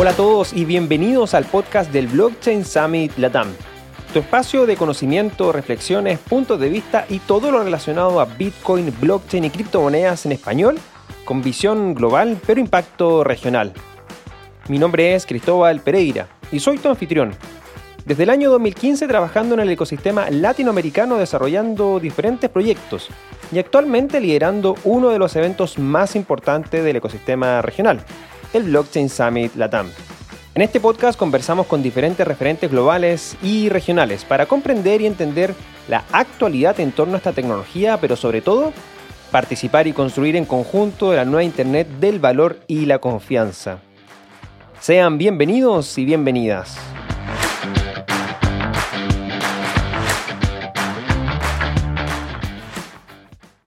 [0.00, 3.48] Hola a todos y bienvenidos al podcast del Blockchain Summit Latam,
[4.14, 9.44] tu espacio de conocimiento, reflexiones, puntos de vista y todo lo relacionado a Bitcoin, blockchain
[9.44, 10.78] y criptomonedas en español,
[11.26, 13.74] con visión global pero impacto regional.
[14.70, 17.34] Mi nombre es Cristóbal Pereira y soy tu anfitrión.
[18.06, 23.08] Desde el año 2015 trabajando en el ecosistema latinoamericano desarrollando diferentes proyectos
[23.52, 28.02] y actualmente liderando uno de los eventos más importantes del ecosistema regional,
[28.52, 29.88] el Blockchain Summit Latam.
[30.54, 35.54] En este podcast conversamos con diferentes referentes globales y regionales para comprender y entender
[35.88, 38.72] la actualidad en torno a esta tecnología, pero sobre todo
[39.30, 43.80] participar y construir en conjunto la nueva Internet del valor y la confianza.
[44.80, 46.76] Sean bienvenidos y bienvenidas.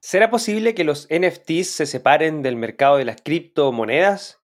[0.00, 4.43] ¿Será posible que los NFTs se separen del mercado de las criptomonedas?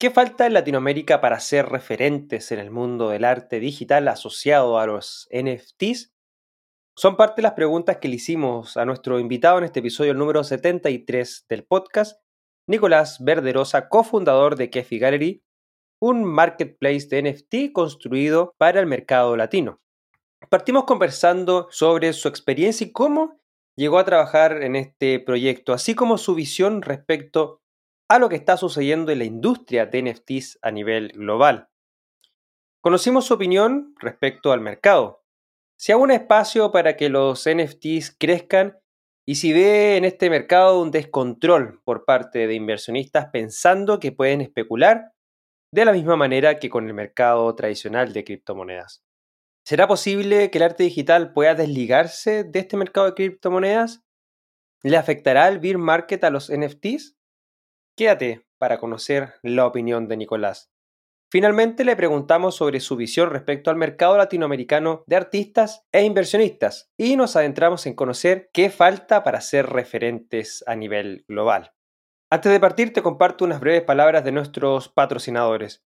[0.00, 4.86] ¿Qué falta en Latinoamérica para ser referentes en el mundo del arte digital asociado a
[4.86, 6.14] los NFTs?
[6.96, 10.42] Son parte de las preguntas que le hicimos a nuestro invitado en este episodio número
[10.42, 12.18] 73 del podcast,
[12.66, 15.44] Nicolás Verderosa, cofundador de Kefi Gallery,
[16.00, 19.82] un marketplace de NFT construido para el mercado latino.
[20.48, 23.38] Partimos conversando sobre su experiencia y cómo
[23.76, 27.59] llegó a trabajar en este proyecto, así como su visión respecto
[28.10, 31.68] a lo que está sucediendo en la industria de NFTs a nivel global.
[32.80, 35.22] Conocimos su opinión respecto al mercado.
[35.78, 38.76] Si hay un espacio para que los NFTs crezcan
[39.24, 44.40] y si ve en este mercado un descontrol por parte de inversionistas pensando que pueden
[44.40, 45.12] especular
[45.72, 49.04] de la misma manera que con el mercado tradicional de criptomonedas.
[49.64, 54.02] ¿Será posible que el arte digital pueda desligarse de este mercado de criptomonedas?
[54.82, 57.19] ¿Le afectará el bear market a los NFTs?
[58.00, 60.72] Quédate para conocer la opinión de Nicolás.
[61.30, 67.16] Finalmente le preguntamos sobre su visión respecto al mercado latinoamericano de artistas e inversionistas y
[67.16, 71.74] nos adentramos en conocer qué falta para ser referentes a nivel global.
[72.30, 75.84] Antes de partir te comparto unas breves palabras de nuestros patrocinadores.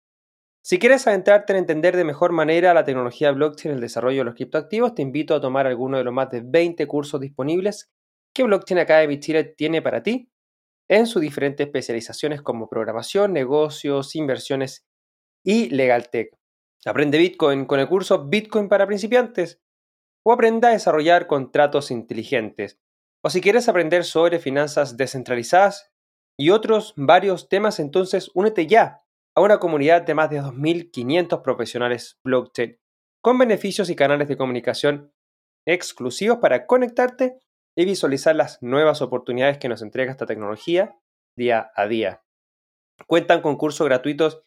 [0.61, 4.25] Si quieres adentrarte en entender de mejor manera la tecnología blockchain y el desarrollo de
[4.25, 7.89] los criptoactivos, te invito a tomar alguno de los más de 20 cursos disponibles
[8.33, 10.30] que Blockchain Academy Chile tiene para ti
[10.91, 14.85] en sus diferentes especializaciones como programación, negocios, inversiones
[15.41, 16.37] y legal tech.
[16.85, 19.61] Aprende Bitcoin con el curso Bitcoin para principiantes
[20.25, 22.77] o aprenda a desarrollar contratos inteligentes.
[23.23, 25.93] O si quieres aprender sobre finanzas descentralizadas
[26.37, 29.01] y otros varios temas, entonces únete ya
[29.33, 32.77] a una comunidad de más de 2.500 profesionales blockchain
[33.21, 35.13] con beneficios y canales de comunicación
[35.65, 37.39] exclusivos para conectarte
[37.75, 40.97] y visualizar las nuevas oportunidades que nos entrega esta tecnología
[41.35, 42.23] día a día.
[43.07, 44.43] Cuentan con cursos gratuitos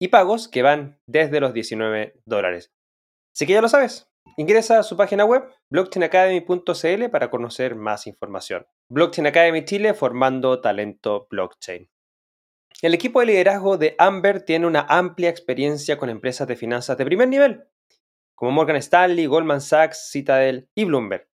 [0.00, 2.72] y pagos que van desde los 19 dólares.
[3.34, 8.66] Así que ya lo sabes, ingresa a su página web blockchainacademy.cl para conocer más información.
[8.90, 11.88] Blockchain Academy Chile formando talento blockchain.
[12.82, 17.04] El equipo de liderazgo de Amber tiene una amplia experiencia con empresas de finanzas de
[17.04, 17.64] primer nivel,
[18.34, 21.31] como Morgan Stanley, Goldman Sachs, Citadel y Bloomberg.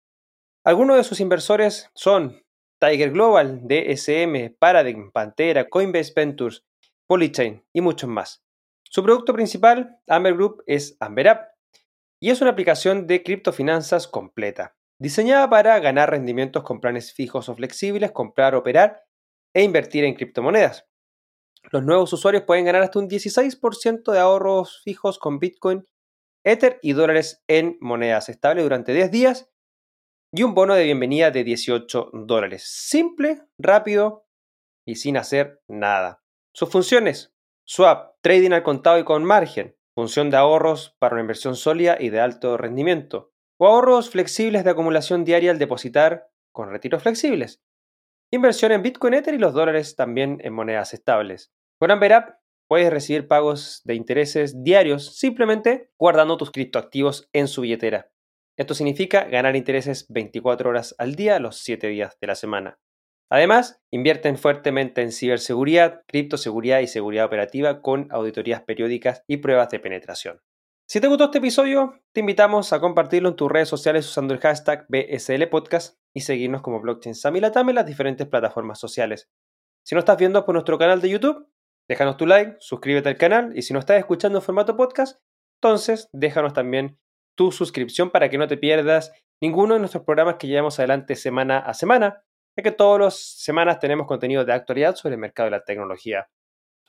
[0.67, 2.43] Algunos de sus inversores son
[2.81, 6.65] Tiger Global, DSM, Paradigm, Pantera, Coinbase Ventures,
[7.07, 8.43] Polychain y muchos más.
[8.83, 11.49] Su producto principal, Amber Group, es Amber App
[12.19, 17.55] y es una aplicación de criptofinanzas completa, diseñada para ganar rendimientos con planes fijos o
[17.55, 19.03] flexibles, comprar, operar
[19.53, 20.87] e invertir en criptomonedas.
[21.73, 25.87] Los nuevos usuarios pueden ganar hasta un 16% de ahorros fijos con Bitcoin,
[26.43, 29.51] Ether y dólares en monedas estables durante 10 días
[30.37, 32.65] y un bono de bienvenida de 18 dólares.
[32.67, 34.27] Simple, rápido
[34.85, 36.25] y sin hacer nada.
[36.53, 37.33] Sus funciones.
[37.65, 39.77] Swap, trading al contado y con margen.
[39.95, 43.33] Función de ahorros para una inversión sólida y de alto rendimiento.
[43.61, 47.63] O ahorros flexibles de acumulación diaria al depositar con retiros flexibles.
[48.33, 51.53] Inversión en Bitcoin Ether y los dólares también en monedas estables.
[51.79, 58.11] Con Amber puedes recibir pagos de intereses diarios simplemente guardando tus criptoactivos en su billetera.
[58.57, 62.79] Esto significa ganar intereses 24 horas al día los 7 días de la semana.
[63.31, 69.81] Además, invierten fuertemente en ciberseguridad, criptoseguridad y seguridad operativa con auditorías periódicas y pruebas de
[69.81, 70.41] penetración.
[70.87, 74.41] Si te gustó este episodio, te invitamos a compartirlo en tus redes sociales usando el
[74.41, 79.31] hashtag BSL Podcast y seguirnos como Blockchain Samilatam en las diferentes plataformas sociales.
[79.85, 81.49] Si no estás viendo por nuestro canal de YouTube,
[81.89, 85.21] déjanos tu like, suscríbete al canal y si no estás escuchando en formato podcast,
[85.61, 86.99] entonces déjanos también
[87.35, 91.59] tu suscripción para que no te pierdas ninguno de nuestros programas que llevamos adelante semana
[91.59, 92.23] a semana,
[92.57, 96.29] ya que todas las semanas tenemos contenido de actualidad sobre el mercado de la tecnología.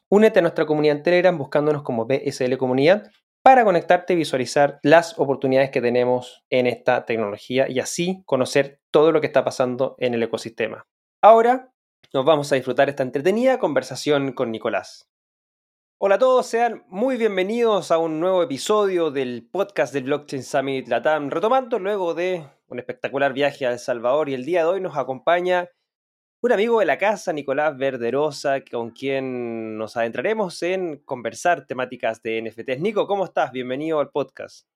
[0.09, 3.11] Únete a nuestra comunidad en Telegram buscándonos como BSL Comunidad
[3.43, 9.11] para conectarte y visualizar las oportunidades que tenemos en esta tecnología y así conocer todo
[9.11, 10.87] lo que está pasando en el ecosistema.
[11.21, 11.71] Ahora
[12.13, 15.09] nos vamos a disfrutar esta entretenida conversación con Nicolás.
[15.97, 20.89] Hola a todos, sean muy bienvenidos a un nuevo episodio del podcast del Blockchain Summit
[20.89, 24.81] Latam, retomando luego de un espectacular viaje a El Salvador y el día de hoy
[24.81, 25.69] nos acompaña
[26.41, 32.41] un amigo de la casa, Nicolás Verderosa, con quien nos adentraremos en conversar temáticas de
[32.41, 32.81] NFTs.
[32.81, 33.53] Nico, ¿cómo estás?
[33.53, 34.67] Bienvenido al podcast.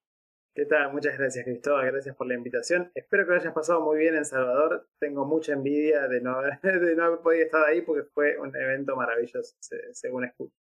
[0.56, 0.94] ¿Qué tal?
[0.94, 1.92] Muchas gracias, Cristóbal.
[1.92, 2.92] Gracias por la invitación.
[2.95, 4.88] Espero que lo hayas pasado muy bien en Salvador.
[5.00, 8.95] Tengo mucha envidia de no, de no haber podido estar ahí porque fue un evento
[8.95, 9.57] maravilloso,
[9.92, 10.56] según escucho.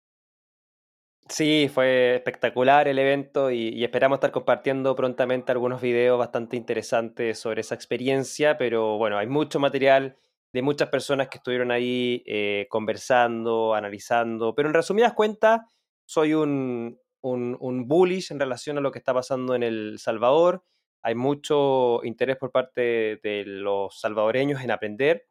[1.29, 7.61] Sí, fue espectacular el evento y, esperamos estar compartiendo prontamente algunos videos bastante interesantes sobre
[7.61, 10.17] esa experiencia, pero bueno, hay mucho material
[10.53, 15.61] de muchas personas que estuvieron ahí eh, conversando, analizando, pero en resumidas cuentas,
[16.07, 20.65] soy un, un, bullish en relación a lo que está pasando en El Salvador.
[21.03, 25.27] Hay mucho interés por parte de los salvadoreños en aprender,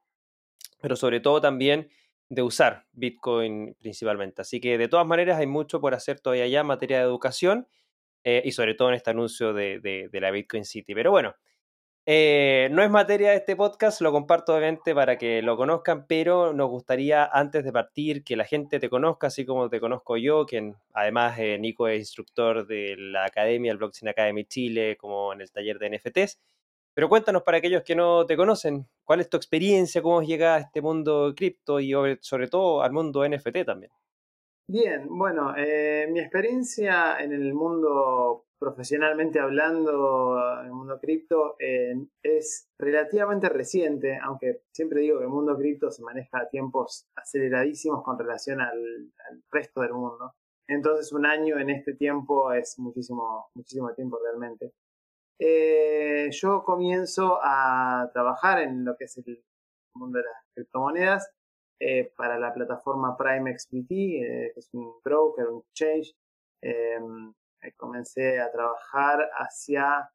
[0.80, 1.90] pero sobre todo también
[2.30, 4.42] de usar Bitcoin principalmente.
[4.42, 7.68] Así que de todas maneras hay mucho por hacer todavía ya en materia de educación
[8.24, 10.94] eh, y sobre todo en este anuncio de, de, la Bitcoin City.
[10.94, 11.36] Pero bueno,
[12.06, 16.54] eh, no es materia de este podcast, lo comparto obviamente para que lo conozcan, pero
[16.54, 20.46] nos gustaría antes de partir que la gente te conozca, así como te conozco yo,
[20.46, 25.42] quien además eh, Nico es instructor de la academia, el Blockchain Academy Chile, como en
[25.42, 26.40] el taller de NFTs.
[26.98, 30.02] Pero cuéntanos para aquellos que no te conocen, ¿cuál es tu experiencia?
[30.02, 33.92] ¿Cómo llega a este mundo cripto y sobre todo al mundo NFT también?
[34.68, 42.68] Bien, bueno, eh, mi experiencia en el mundo profesionalmente hablando, en el mundo cripto, es
[42.80, 48.18] relativamente reciente, aunque siempre digo que el mundo cripto se maneja a tiempos aceleradísimos con
[48.18, 50.34] relación al, al, resto del mundo.
[50.68, 54.74] Entonces un año en este tiempo es muchísimo, muchísimo tiempo realmente.
[55.40, 59.44] Eh, yo comienzo a trabajar en lo que es el
[59.94, 61.32] mundo de las criptomonedas
[61.80, 66.16] eh, para la plataforma Prime XBT, eh, que es un broker, un exchange.
[66.62, 67.34] Em,
[67.76, 70.10] comencé a trabajar hacia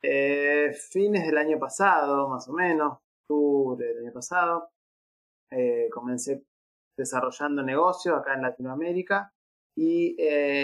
[0.00, 4.70] fines del año pasado, más o menos, octubre del año pasado.
[5.92, 6.44] comencé
[6.96, 9.32] desarrollando negocios acá en Latinoamérica
[9.76, 10.16] y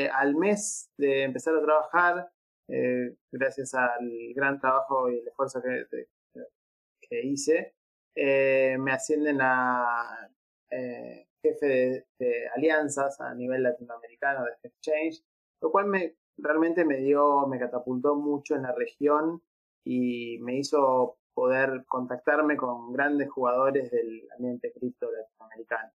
[0.09, 2.34] al mes de empezar a trabajar
[2.69, 7.75] eh, gracias al gran trabajo y el esfuerzo que, hice,
[8.17, 10.29] eh, me ascienden a
[10.71, 15.23] eh, jefe de, alianzas a nivel latinoamericano de exchange,
[15.61, 19.43] lo cual me realmente me dio, me catapultó mucho en la región
[19.85, 25.93] y me hizo poder contactarme con grandes jugadores del ambiente cripto latinoamericano.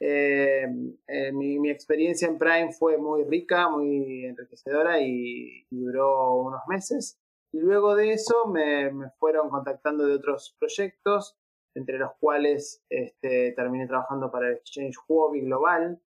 [0.00, 0.64] Eh,
[1.08, 7.18] eh, mi, experiencia en Prime fue muy rica, muy enriquecedora y, duró unos meses.
[7.52, 11.36] Y luego de eso me, fueron contactando de otros proyectos,
[11.74, 16.00] entre los cuales este, terminé trabajando para el exchange Huobi Global,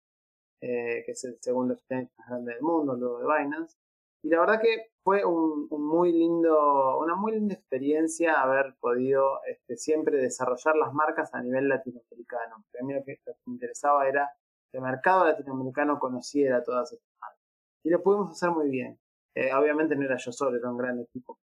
[0.62, 3.76] eh, que es el segundo exchange más grande del mundo, luego de Binance.
[4.22, 9.76] Y la verdad que fue un, muy lindo, una muy linda experiencia haber podido este,
[9.76, 12.64] siempre desarrollar las marcas a nivel latinoamericano.
[12.78, 14.30] a mí lo que, me interesaba era
[14.70, 17.40] que el mercado latinoamericano conociera todas estas marcas.
[17.82, 18.98] Y lo pudimos hacer muy bien.
[19.34, 21.38] Eh, obviamente no era yo solo, era un gran equipo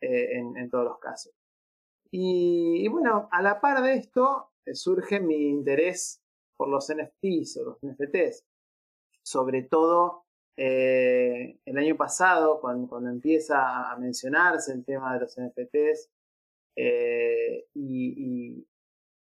[0.00, 1.32] eh, en, todos los casos.
[2.10, 6.22] Y, bueno, a la par de esto eh, surge mi interés
[6.56, 8.44] por los NFTs o los NFTs.
[9.22, 10.26] Sobre todo
[10.62, 16.10] eh, el año pasado, cuando, empieza a mencionarse el tema de los NFTs
[16.76, 18.66] eh, y,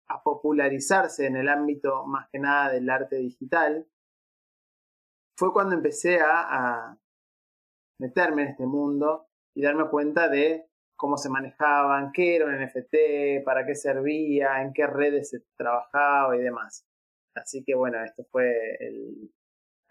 [0.08, 3.86] a popularizarse en el ámbito más que nada del arte digital,
[5.38, 6.98] fue cuando empecé a,
[8.00, 13.46] meterme en este mundo y darme cuenta de cómo se manejaban, qué era un NFT,
[13.46, 16.88] para qué servía, en qué redes se trabajaba y demás.
[17.36, 19.32] Así que bueno, esto fue el,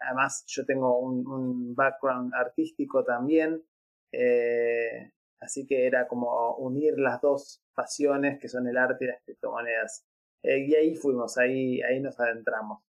[0.01, 3.63] Además, yo tengo un, background artístico también,
[4.11, 9.21] eh, así que era como unir las dos pasiones que son el arte y las
[9.23, 10.05] criptomonedas.
[10.43, 12.83] Eh, y ahí fuimos, ahí, ahí nos adentramos.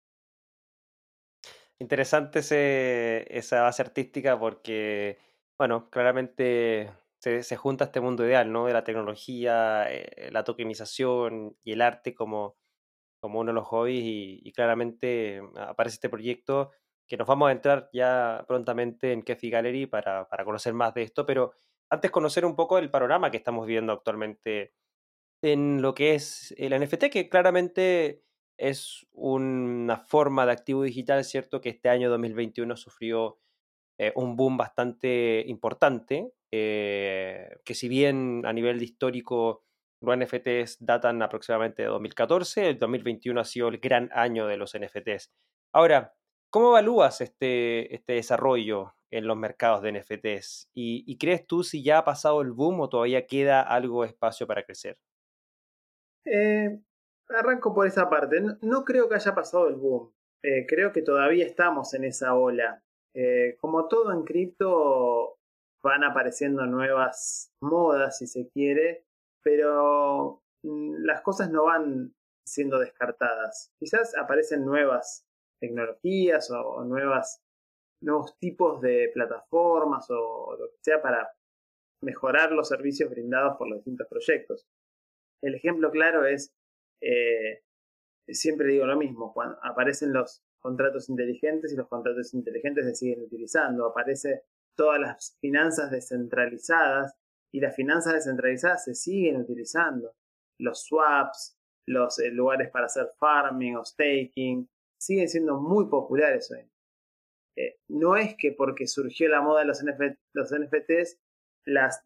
[1.78, 2.40] Interesante
[3.36, 5.18] esa base artística porque,
[5.58, 8.66] bueno, claramente se, junta este mundo ideal, ¿no?
[8.66, 12.56] De la tecnología, eh, la tokenización y el arte como,
[13.20, 16.70] como uno de los hobbies y claramente aparece este proyecto
[17.10, 21.02] que nos vamos a entrar ya prontamente en Kefi Gallery para, para, conocer más de
[21.02, 21.52] esto, pero
[21.90, 24.74] antes conocer un poco el panorama que estamos viendo actualmente
[25.42, 28.22] en lo que es el NFT, que claramente
[28.56, 31.60] es una forma de activo digital, ¿cierto?
[31.60, 33.40] Que este año 2021 sufrió
[33.98, 39.64] eh, un boom bastante importante, eh, que si bien a nivel histórico
[40.00, 44.78] los NFTs datan aproximadamente de 2014, el 2021 ha sido el gran año de los
[44.78, 45.32] NFTs.
[45.72, 46.14] Ahora,
[46.50, 50.68] ¿cómo evalúas este, este desarrollo en los mercados de NFTs?
[50.74, 54.46] ¿Y, crees tú si ya ha pasado el boom o todavía queda algo de espacio
[54.46, 54.98] para crecer?
[56.24, 56.78] Eh,
[57.28, 58.40] arranco por esa parte.
[58.60, 60.12] No, creo que haya pasado el boom.
[60.42, 62.82] Eh, creo que todavía estamos en esa ola.
[63.14, 65.38] Eh, como todo en cripto,
[65.82, 69.04] van apareciendo nuevas modas, si se quiere,
[69.42, 72.14] pero mm, las cosas no van
[72.44, 73.72] siendo descartadas.
[73.78, 75.26] Quizás aparecen nuevas
[75.60, 77.42] tecnologías o, nuevas,
[78.02, 81.30] nuevos tipos de plataformas o, lo que sea para
[82.02, 84.66] mejorar los servicios brindados por los distintos proyectos.
[85.42, 86.54] El ejemplo claro es,
[87.02, 87.62] eh,
[88.28, 93.22] siempre digo lo mismo, cuando aparecen los contratos inteligentes y los contratos inteligentes se siguen
[93.22, 94.44] utilizando, aparece
[94.76, 97.14] todas las finanzas descentralizadas
[97.52, 100.14] y las finanzas descentralizadas se siguen utilizando.
[100.58, 104.68] Los swaps, los eh, lugares para hacer farming o staking,
[105.00, 106.70] siguen siendo muy populares hoy.
[107.56, 109.82] Eh, no es que porque surgió la moda de los,
[110.32, 111.18] los NFTs,
[111.64, 112.04] las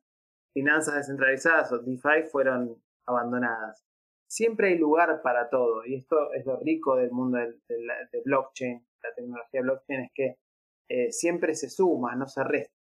[0.52, 3.84] finanzas descentralizadas o DeFi fueron abandonadas.
[4.26, 9.14] Siempre hay lugar para todo y esto es lo rico del mundo de, blockchain, la
[9.14, 10.38] tecnología blockchain es que
[10.88, 12.74] eh, siempre se suma, no se resta.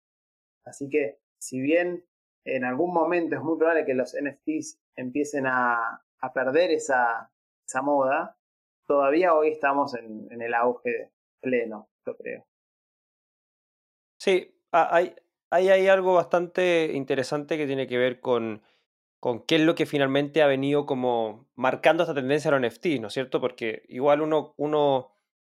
[0.65, 2.05] Así que si bien
[2.45, 6.03] en algún momento es muy probable que los NFTs empiecen a,
[6.35, 7.33] perder esa,
[7.67, 8.37] esa, moda,
[8.91, 12.45] todavía hoy estamos en, el auge pleno, yo creo.
[14.19, 15.15] Sí, hay,
[15.49, 18.63] hay, algo bastante interesante que tiene que ver con,
[19.21, 23.01] con qué es lo que finalmente ha venido como marcando esta tendencia a los NFTs,
[23.01, 23.41] ¿no es cierto?
[23.41, 25.13] Porque igual uno, uno,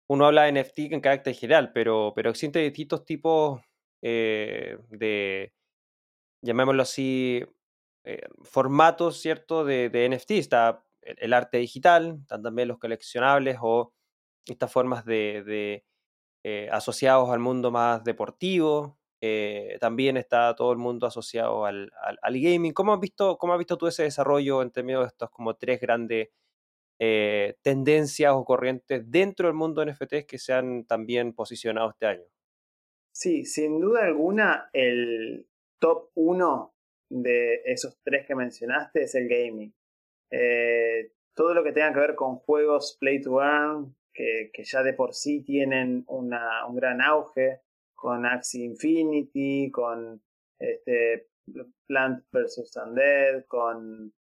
[0.08, 3.62] uno habla de NFT en carácter general, pero, pero existen distintos tipos
[4.04, 5.54] eh, de,
[6.44, 7.44] llamémoslo así,
[8.04, 10.32] eh, formatos, ¿cierto?, de, de NFT.
[10.34, 13.94] Está el, arte digital, están también los coleccionables o
[14.46, 15.84] estas formas de,
[16.44, 18.98] eh, asociados al mundo más deportivo.
[19.22, 21.92] Eh, también está todo el mundo asociado al,
[22.24, 22.74] gaming.
[22.74, 25.80] ¿Cómo has, visto, ¿Cómo has visto tú ese desarrollo en términos de estos como tres
[25.80, 26.30] grandes
[27.62, 32.24] tendencias o corrientes dentro del mundo de NFTs que se han también posicionado este año?
[33.12, 35.48] Sí, sin duda alguna, el,
[35.84, 36.74] top uno
[37.10, 39.74] de esos tres que mencionaste es el gaming.
[40.32, 44.94] Eh, todo lo que tenga que ver con juegos play to earn, que, ya de
[44.94, 47.62] por sí tienen una, un gran auge,
[47.96, 50.22] con Axie Infinity, con
[50.60, 51.30] este,
[51.88, 52.78] Plant vs.
[52.86, 54.14] Undead, con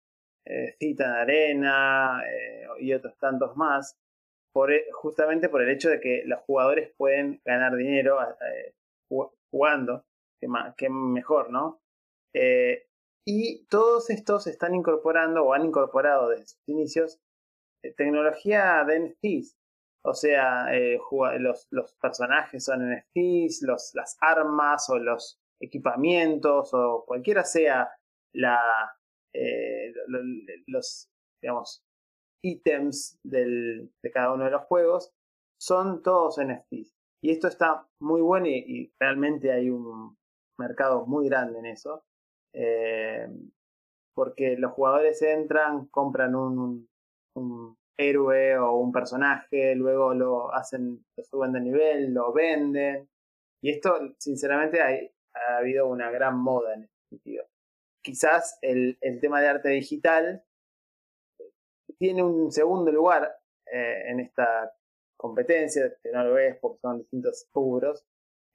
[0.45, 3.97] eh, Arena eh, y otros tantos más,
[4.51, 8.17] por, e, justamente por el hecho de que los jugadores pueden ganar dinero
[9.51, 10.05] jugando
[10.77, 11.81] que, mejor, ¿no?
[12.33, 12.87] Eh,
[13.25, 17.19] y todos estos están incorporando o han incorporado desde sus inicios
[17.83, 19.57] eh, tecnología de NFTs.
[20.05, 20.99] O sea, eh,
[21.39, 27.89] los, los, personajes son NFTs, los, las armas o los equipamientos o cualquiera sea
[28.33, 28.59] la,
[30.67, 31.09] los,
[31.41, 31.85] digamos,
[32.43, 35.13] ítems del, de cada uno de los juegos,
[35.57, 36.93] son todos NFTs.
[37.21, 40.17] Y esto está muy bueno y realmente hay un,
[40.57, 42.03] mercado muy grande en eso.
[42.53, 43.27] Eh,
[44.15, 46.87] porque los jugadores entran, compran un,
[47.97, 53.09] héroe o un personaje, luego lo hacen, lo suben de nivel, lo venden.
[53.61, 57.45] Y esto, sinceramente, ha habido una gran moda en este sentido.
[58.03, 60.43] Quizás el, el tema de arte digital
[61.97, 63.33] tiene un segundo lugar
[63.71, 64.73] eh, en esta
[65.17, 68.05] competencia, que no lo ves porque son distintos rubros,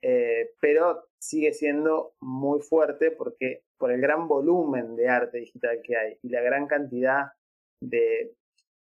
[0.03, 5.97] eh, pero sigue siendo muy fuerte porque por el gran volumen de arte digital que
[5.97, 7.33] hay y la gran cantidad
[7.83, 8.35] de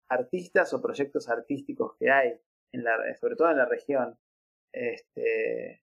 [0.09, 2.39] artistas o proyectos artísticos que hay,
[2.73, 4.17] en la, sobre todo en la región.
[4.73, 5.83] Este,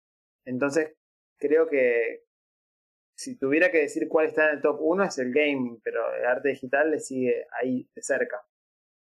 [0.47, 0.95] entonces,
[1.39, 2.25] creo que
[3.17, 6.25] si tuviera que decir cuál está en el top 1 es el game, pero el
[6.27, 8.45] arte digital le sigue ahí de cerca.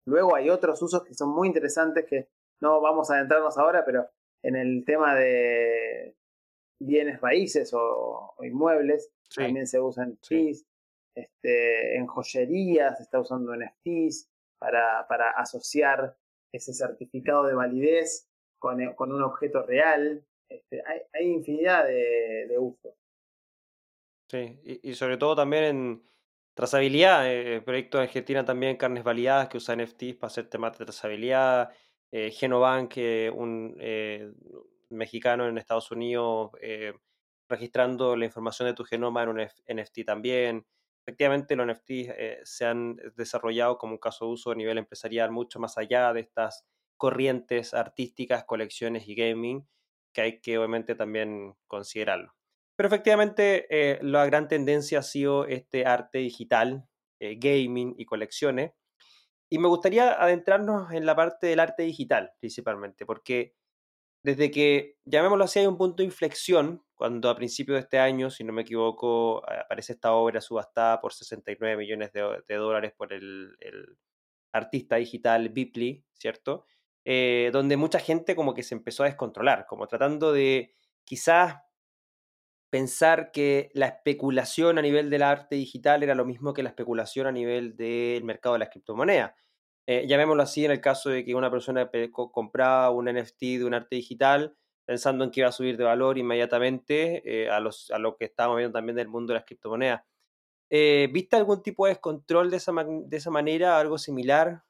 [0.05, 2.29] Luego hay otros usos que son muy interesantes que
[2.61, 4.09] no vamos a adentrarnos ahora, pero
[4.43, 6.15] en el tema de
[6.79, 10.65] bienes raíces o, inmuebles, también se usan NFTs.
[11.15, 14.29] Este, en joyería se está usando NFTs
[14.59, 16.15] para, para asociar
[16.53, 18.29] ese certificado de validez
[18.59, 20.23] con, eh, con un objeto real.
[20.49, 22.93] Este, hay, hay, infinidad de, de usos.
[24.29, 26.07] Sí, y, sobre todo también en,
[26.57, 30.85] Trazabilidad, eh, proyecto de Argentina también, carnes validadas que usa NFTs para hacer temas de
[30.85, 31.69] trazabilidad.
[32.11, 32.97] Eh, Genobank,
[33.33, 34.31] un eh,
[34.89, 36.93] mexicano en Estados Unidos, eh,
[37.49, 40.65] registrando la información de tu genoma en un NFT también.
[41.05, 45.59] Efectivamente, los NFTs se han desarrollado como un caso de uso a nivel empresarial mucho
[45.59, 46.65] más allá de estas
[46.97, 49.67] corrientes artísticas, colecciones y gaming,
[50.13, 52.33] que hay que obviamente también considerarlo.
[52.77, 56.87] Pero efectivamente, eh, la gran tendencia ha sido este arte digital,
[57.19, 58.71] eh, gaming y colecciones.
[59.49, 63.55] Y me gustaría adentrarnos en la parte del arte digital, principalmente, porque
[64.23, 68.29] desde que, llamémoslo así, hay un punto de inflexión, cuando a principios de este año,
[68.29, 73.55] si no me equivoco, aparece esta obra subastada por 69 millones de, dólares por el,
[74.51, 76.65] artista digital Bipley, ¿cierto?
[77.05, 80.73] Eh, donde mucha gente como que se empezó a descontrolar, como tratando de
[81.03, 81.57] quizás
[82.69, 87.27] pensar que la especulación a nivel del arte digital era lo mismo que la especulación
[87.27, 89.33] a nivel del mercado de las criptomonedas.
[89.87, 93.73] Eh, llamémoslo así en el caso de que una persona compraba un NFT de un
[93.73, 94.53] arte digital
[94.85, 98.77] pensando en que iba a subir de valor inmediatamente eh, a, lo que estábamos viendo
[98.77, 100.03] también del mundo de las criptomonedas.
[100.69, 102.71] Eh, ¿Viste algún tipo de descontrol de esa,
[103.31, 104.63] manera, algo similar?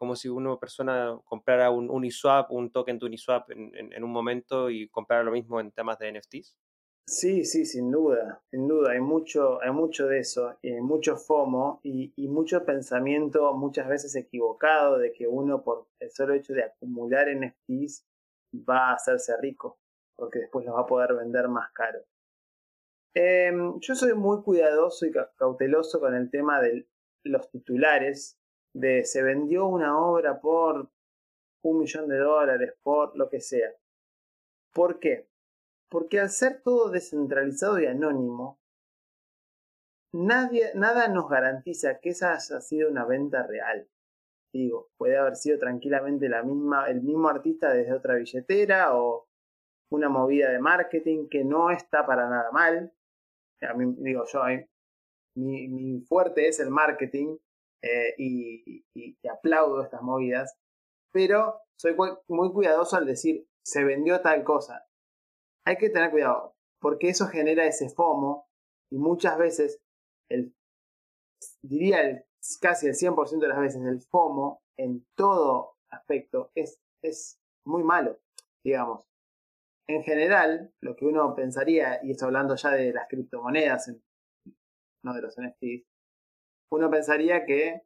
[0.00, 4.70] como si una persona comprara un Uniswap, un token de Uniswap en, en un momento
[4.70, 6.56] y comprara lo mismo en temas de NFTs?
[7.08, 11.80] Sí, sí, sin duda, sin duda, hay mucho, hay mucho de eso, y mucho FOMO
[11.84, 17.28] y, mucho pensamiento muchas veces equivocado de que uno por el solo hecho de acumular
[17.28, 18.04] NFTs
[18.68, 19.78] va a hacerse rico,
[20.16, 22.00] porque después los va a poder vender más caro.
[23.14, 26.88] Em, yo soy muy cuidadoso y cauteloso con el tema de
[27.22, 28.36] los titulares,
[28.74, 30.90] de se vendió una obra por
[31.62, 33.70] un millón de dólares, por lo que sea.
[34.72, 35.28] ¿Por qué?
[35.88, 38.58] Porque al ser todo descentralizado y anónimo,
[40.12, 43.88] nadie, nada nos garantiza que esa haya sido una venta real.
[44.52, 49.28] Digo, puede haber sido tranquilamente la misma, el mismo artista desde otra billetera o
[49.90, 52.92] una movida de marketing que no está para nada mal.
[53.60, 54.42] A mí, digo yo,
[55.36, 57.36] mi, mi fuerte es el marketing
[57.82, 60.56] eh, y, y, aplaudo estas movidas,
[61.12, 61.94] pero soy
[62.28, 64.85] muy cuidadoso al decir se vendió tal cosa
[65.66, 68.46] hay que tener cuidado, porque eso genera ese FOMO
[68.90, 69.80] y muchas veces,
[70.30, 70.54] el,
[71.62, 72.24] diría el,
[72.60, 78.18] casi el 100% de las veces, el FOMO en todo aspecto es, es muy malo,
[78.64, 79.04] digamos.
[79.88, 83.92] En general, lo que uno pensaría, y estoy hablando ya de las criptomonedas,
[85.04, 85.84] no de los NFTs,
[86.72, 87.82] uno pensaría que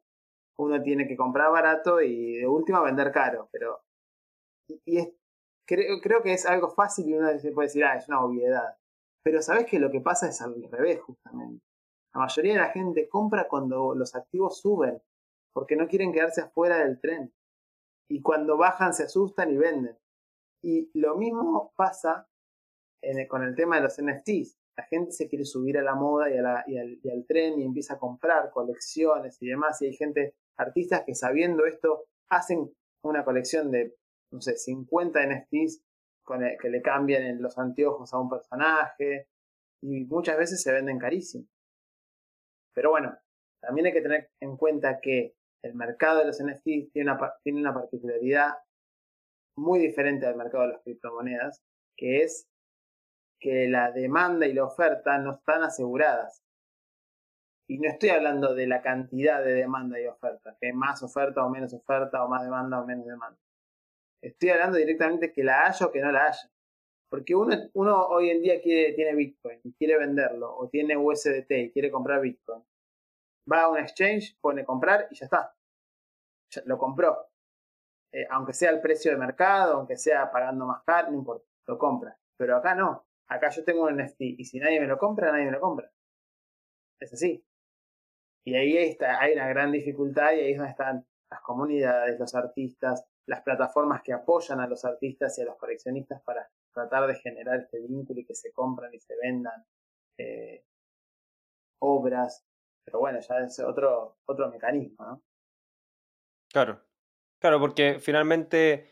[0.59, 3.81] uno tiene que comprar barato y de última vender caro, pero
[4.67, 5.09] y, es,
[6.01, 8.77] creo, que es algo fácil y uno puede decir, ah, es una obviedad.
[9.23, 11.63] Pero sabes que lo que pasa es al revés, justamente.
[12.13, 15.01] La mayoría de la gente compra cuando los activos suben,
[15.53, 17.33] porque no quieren quedarse afuera del tren.
[18.09, 19.97] Y cuando bajan se asustan y venden.
[20.63, 22.27] Y lo mismo pasa
[23.29, 24.57] con el tema de los NFTs.
[24.77, 26.37] La gente se quiere subir a la moda y,
[26.77, 29.81] al, tren y empieza a comprar colecciones y demás.
[29.81, 32.71] Y hay gente, artistas que sabiendo esto, hacen
[33.03, 33.95] una colección de
[34.31, 35.83] no sé, 50 NFTs
[36.23, 39.27] con que le cambian los anteojos a un personaje
[39.81, 41.45] y muchas veces se venden carísimo.
[42.73, 43.17] Pero bueno,
[43.61, 47.59] también hay que tener en cuenta que el mercado de los NFTs tiene una, tiene
[47.59, 48.53] una particularidad
[49.57, 51.61] muy diferente al mercado de las criptomonedas,
[51.97, 52.47] que es
[53.39, 56.43] que la demanda y la oferta no están aseguradas.
[57.67, 61.49] Y no estoy hablando de la cantidad de demanda y oferta, que más oferta o
[61.49, 63.39] menos oferta, o más demanda o menos demanda.
[64.21, 66.51] Estoy hablando directamente que la haya o que no la haya.
[67.09, 71.51] Porque uno, uno hoy en día quiere, tiene Bitcoin y quiere venderlo, o tiene USDT
[71.51, 72.63] y quiere comprar Bitcoin.
[73.51, 75.53] Va a un exchange, pone comprar y ya está.
[76.65, 77.27] lo compró.
[78.13, 81.77] Eh, aunque sea el precio de mercado, aunque sea pagando más caro, no importa, lo
[81.77, 82.17] compra.
[82.37, 83.05] Pero acá no.
[83.27, 85.91] Acá yo tengo un NFT y si nadie me lo compra, nadie me lo compra.
[86.99, 87.43] Es así.
[88.45, 92.35] Y ahí está, hay una gran dificultad y ahí es donde están las comunidades, los
[92.35, 97.15] artistas, las plataformas que apoyan a los artistas y a los coleccionistas para tratar de
[97.15, 99.65] generar este vínculo y que se compran y se vendan
[100.17, 100.65] eh,
[101.79, 102.45] obras.
[102.83, 105.23] Pero bueno, ya es otro, otro mecanismo, ¿no?
[106.51, 106.81] Claro,
[107.39, 108.91] claro, porque finalmente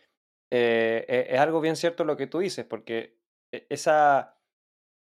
[0.52, 3.20] eh, e, es algo bien cierto lo que tú dices, porque
[3.52, 4.40] e, esa,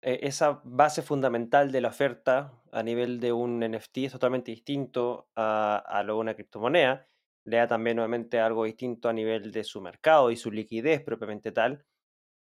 [0.02, 5.30] e, esa base fundamental de la oferta a nivel de un NFT es totalmente distinto
[5.36, 7.09] a, a lo de una criptomoneda
[7.45, 11.86] le también nuevamente algo distinto a nivel de su mercado y su liquidez propiamente tal.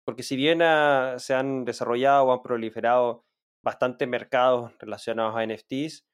[0.04, 0.60] Porque si bien
[1.18, 3.24] se han desarrollado o han proliferado
[3.62, 6.04] bastantes mercados relacionados a NFTs,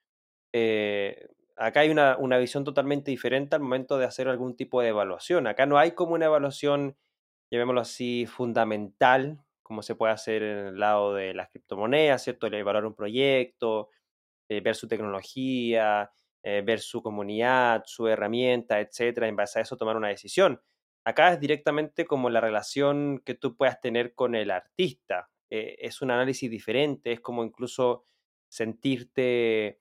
[0.52, 4.88] eh, acá hay una, una, visión totalmente diferente al momento de hacer algún tipo de
[4.88, 5.46] evaluación.
[5.46, 6.96] Acá no hay como una evaluación,
[7.50, 12.46] llamémoslo así, fundamental, como se puede hacer en el lado de las criptomonedas, ¿cierto?
[12.46, 13.90] El evaluar un proyecto,
[14.48, 16.10] eh, ver su tecnología,
[16.42, 20.60] eh, ver su comunidad, su herramienta, etcétera, en base a eso tomar una decisión.
[21.04, 25.30] Acá es directamente como la relación que tú puedas tener con el artista.
[25.50, 28.04] Eh, es un análisis diferente, es como incluso
[28.48, 29.80] sentirte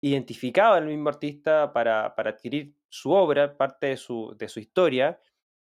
[0.00, 4.60] identificado en el mismo artista para, para adquirir su obra, parte de su, de su
[4.60, 5.20] historia,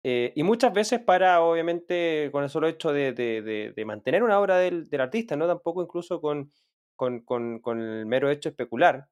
[0.03, 4.57] eh, y muchas veces para, obviamente, con el solo hecho de, de, mantener una obra
[4.57, 5.47] del, del, artista, ¿no?
[5.47, 6.51] Tampoco incluso con,
[6.95, 9.07] con, con, el mero hecho especular,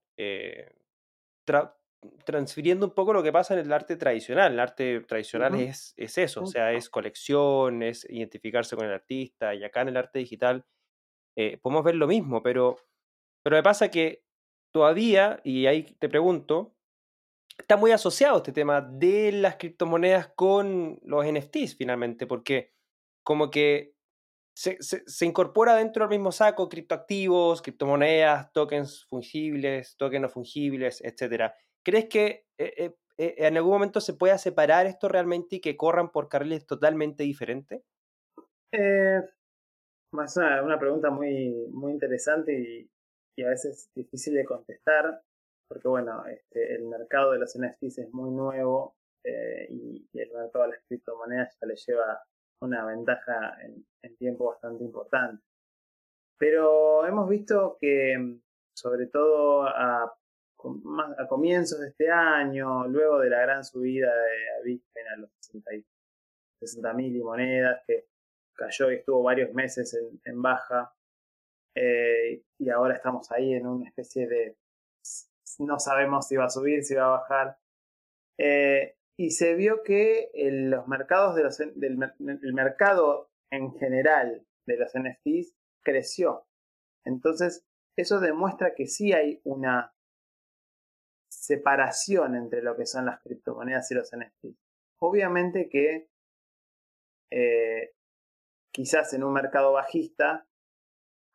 [2.24, 4.54] transfiriendo un poco lo que pasa en el arte tradicional.
[4.54, 9.54] El arte tradicional es, es, eso, o sea, es colección, es identificarse con el artista,
[9.54, 10.66] y acá en el arte digital
[11.38, 12.78] eh, podemos ver lo mismo, pero,
[13.44, 14.24] pero me pasa que
[14.74, 16.76] todavía, y ahí te pregunto,
[17.58, 22.74] está muy asociado este tema de las criptomonedas con los NFTs finalmente, porque
[23.24, 23.96] como que
[24.60, 31.54] se, se, incorpora dentro del mismo saco criptoactivos, criptomonedas, tokens fungibles, tokens no fungibles, etc.
[31.84, 35.78] ¿Crees que eh, eh, eh, en algún momento se pueda separar esto realmente y que
[35.78, 37.84] corran por carriles totalmente diferentes?
[40.12, 42.90] más una, una, pregunta muy, muy interesante y,
[43.36, 45.24] y a veces difícil de contestar
[45.70, 50.66] porque bueno, este, el mercado de los NFTs es muy nuevo eh, y, el mercado
[50.66, 52.24] de las criptomonedas ya le lleva
[52.62, 53.86] una ventaja en,
[54.18, 55.44] tiempo bastante importante.
[56.38, 58.40] Pero hemos visto que,
[58.74, 60.14] sobre todo a,
[61.30, 67.16] comienzos de este año, luego de la gran subida de Bitcoin a los 60 mil
[67.16, 68.08] y monedas, que
[68.56, 70.94] cayó y estuvo varios meses en, baja,
[71.76, 74.58] eh, y ahora estamos ahí en una especie de
[75.60, 77.58] no sabemos si va a subir, si va a bajar.
[78.38, 82.00] Eh, y se vio que los mercados de los, del
[82.42, 86.48] el mercado en general de los NFTs creció.
[87.04, 87.66] Entonces,
[87.98, 89.94] eso demuestra que sí hay una
[91.30, 94.58] separación entre lo que son las criptomonedas y los NFTs.
[95.02, 96.10] Obviamente que
[97.30, 97.92] eh,
[98.72, 100.48] quizás en un mercado bajista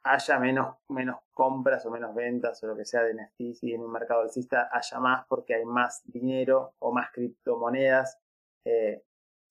[0.05, 3.81] haya menos, menos compras o menos ventas o lo que sea de NFTs y en
[3.81, 8.19] un mercado alcista haya más porque hay más dinero o más criptomonedas
[8.67, 9.03] eh,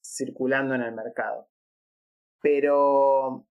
[0.04, 1.50] circulando en el mercado.
[2.42, 3.48] Pero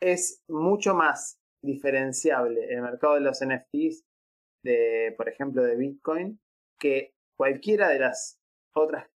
[0.00, 4.04] es mucho más diferenciable el mercado de los NFTs
[4.64, 6.40] de, por ejemplo, de Bitcoin
[6.78, 8.40] que cualquiera de las
[8.74, 9.11] otras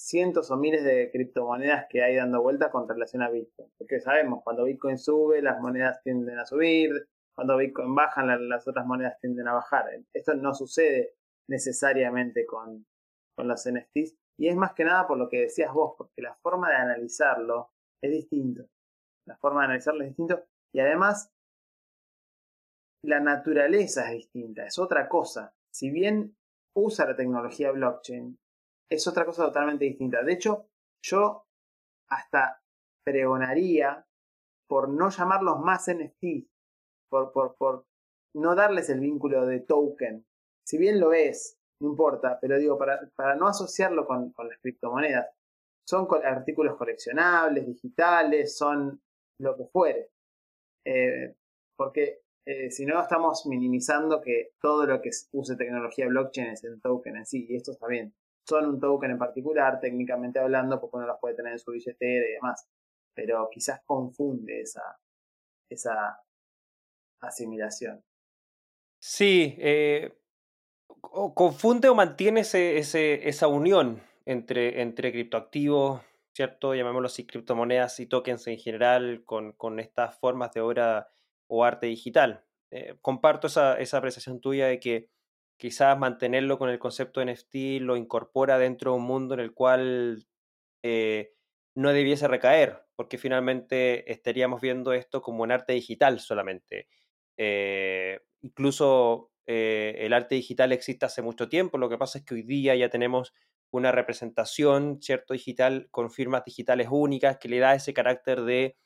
[0.00, 3.70] cientos o miles de criptomonedas que hay dando vueltas con relación a Bitcoin.
[3.76, 6.90] Porque sabemos, cuando Bitcoin sube, las monedas tienden a subir,
[7.34, 9.84] cuando Bitcoin baja, las otras monedas tienden a bajar.
[10.12, 11.14] Esto no sucede
[11.48, 12.86] necesariamente con,
[13.36, 14.16] con los NFTs.
[14.38, 17.70] Y es más que nada por lo que decías vos, porque la forma de analizarlo
[18.02, 18.64] es distinto.
[19.26, 20.44] La forma de analizarlo es distinto.
[20.72, 21.30] Y además,
[23.04, 25.54] la naturaleza es distinta, es otra cosa.
[25.70, 26.36] Si bien
[26.74, 28.38] usa la tecnología blockchain,
[28.90, 30.22] es otra cosa totalmente distinta.
[30.22, 30.66] De hecho,
[31.02, 31.46] yo
[32.08, 32.60] hasta
[33.04, 34.04] pregonaría
[34.68, 36.48] por no llamarlos más NFT,
[37.08, 37.86] por, por, por
[38.34, 40.26] no darles el vínculo de token.
[40.66, 44.58] Si bien lo es, no importa, pero digo, para, para no asociarlo con, con, las
[44.60, 45.28] criptomonedas,
[45.88, 49.00] son artículos coleccionables, digitales, son
[49.40, 50.10] lo que fuere.
[50.84, 51.34] Eh,
[51.76, 56.80] porque eh, si no, estamos minimizando que todo lo que use tecnología blockchain es el
[56.80, 58.14] token en sí, y esto está bien
[58.50, 62.28] son un token en particular, técnicamente hablando, porque uno los puede tener en su billetera
[62.28, 62.68] y demás.
[63.14, 64.98] Pero quizás confunde esa,
[65.70, 66.22] esa
[67.20, 68.04] asimilación.
[68.98, 70.18] Sí, eh,
[71.34, 76.02] confunde o mantiene ese, esa unión entre, entre criptoactivos,
[76.34, 76.74] ¿cierto?
[76.74, 81.10] Llamémoslo así, criptomonedas y tokens en general con, con estas formas de obra
[81.46, 82.44] o arte digital.
[82.70, 85.10] Eh, comparto esa, esa apreciación tuya de que
[85.60, 89.52] quizás mantenerlo con el concepto de NFT lo incorpora dentro de un mundo en el
[89.52, 90.26] cual
[90.82, 91.34] eh,
[91.74, 96.88] no debiese recaer, porque finalmente estaríamos viendo esto como un arte digital solamente.
[97.36, 102.34] Eh, incluso eh, el arte digital existe hace mucho tiempo, lo que pasa es que
[102.34, 103.34] hoy día ya tenemos
[103.70, 105.34] una representación, ¿cierto?
[105.34, 108.78] Digital con firmas digitales únicas que le da ese carácter de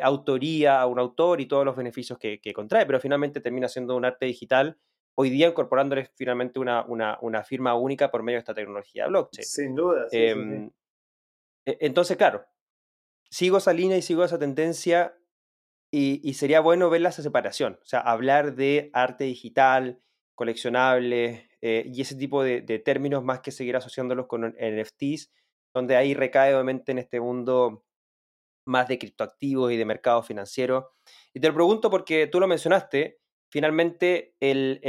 [0.00, 3.94] autoría a un autor y todos los beneficios que, que contrae, pero finalmente termina siendo
[3.94, 4.78] un arte digital
[5.16, 9.44] hoy día incorporándole finalmente una, una, firma única por medio de esta tecnología blockchain.
[9.44, 10.06] Sin duda.
[10.10, 10.70] Em,
[11.64, 12.44] e, entonces, claro,
[13.30, 15.16] sigo esa línea y sigo esa tendencia
[15.96, 20.02] y, sería bueno ver esa separación, o sea, hablar de arte digital
[20.34, 25.32] coleccionables eh, y ese tipo de, términos más que seguir asociándolos con NFTs,
[25.72, 27.84] donde ahí recae obviamente en este mundo
[28.66, 30.96] más de criptoactivos y de mercado financiero.
[31.32, 33.20] Y te lo pregunto porque tú lo mencionaste,
[33.54, 34.80] finalmente el,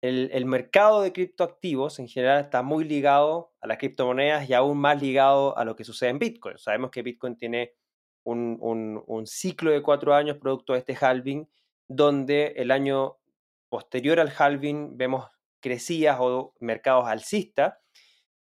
[0.00, 5.02] el, mercado de criptoactivos en general está muy ligado a las criptomonedas y aún más
[5.02, 6.56] ligado a lo que sucede en Bitcoin.
[6.56, 7.74] Sabemos que Bitcoin tiene
[8.24, 8.56] un,
[9.06, 11.46] un ciclo de cuatro años producto de este halving,
[11.86, 13.18] donde el año
[13.68, 15.26] posterior al halving vemos
[15.60, 17.74] crecidas o mercados alcistas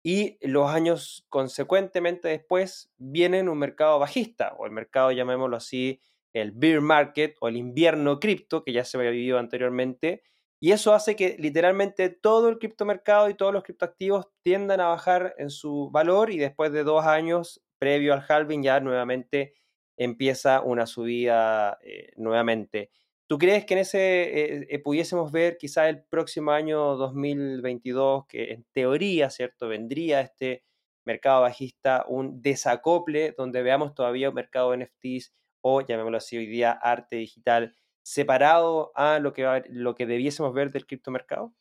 [0.03, 5.99] y los años consecuentemente después vienen un mercado bajista o el mercado, llamémoslo así,
[6.35, 10.21] el bear market o el invierno cripto que ya se había vivido anteriormente
[10.59, 15.33] y eso hace que literalmente todo el criptomercado y todos los criptoactivos tiendan a bajar
[15.37, 19.53] en su valor y después de dos años previo al halving ya nuevamente
[19.97, 22.89] empieza una subida eh, nuevamente.
[23.27, 28.51] ¿Tú crees que en ese eh, eh, pudiésemos ver quizá el próximo año 2022, que
[28.51, 30.63] en teoría, ¿cierto?, vendría este
[31.05, 35.33] mercado bajista, un desacople donde veamos todavía un mercado de NFTs
[35.67, 40.71] o, llamémoslo así hoy día, arte digital separado a lo que, lo que debiésemos ver
[40.71, 41.55] del criptomercado?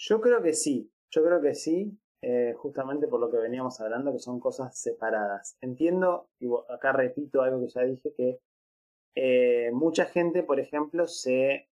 [0.00, 4.12] Yo creo que sí, yo creo que sí, eh, justamente por lo que veníamos hablando,
[4.12, 5.56] que son cosas separadas.
[5.60, 8.40] Entiendo, y acá repito algo que ya dije, que
[9.14, 11.68] eh, mucha gente, por ejemplo, se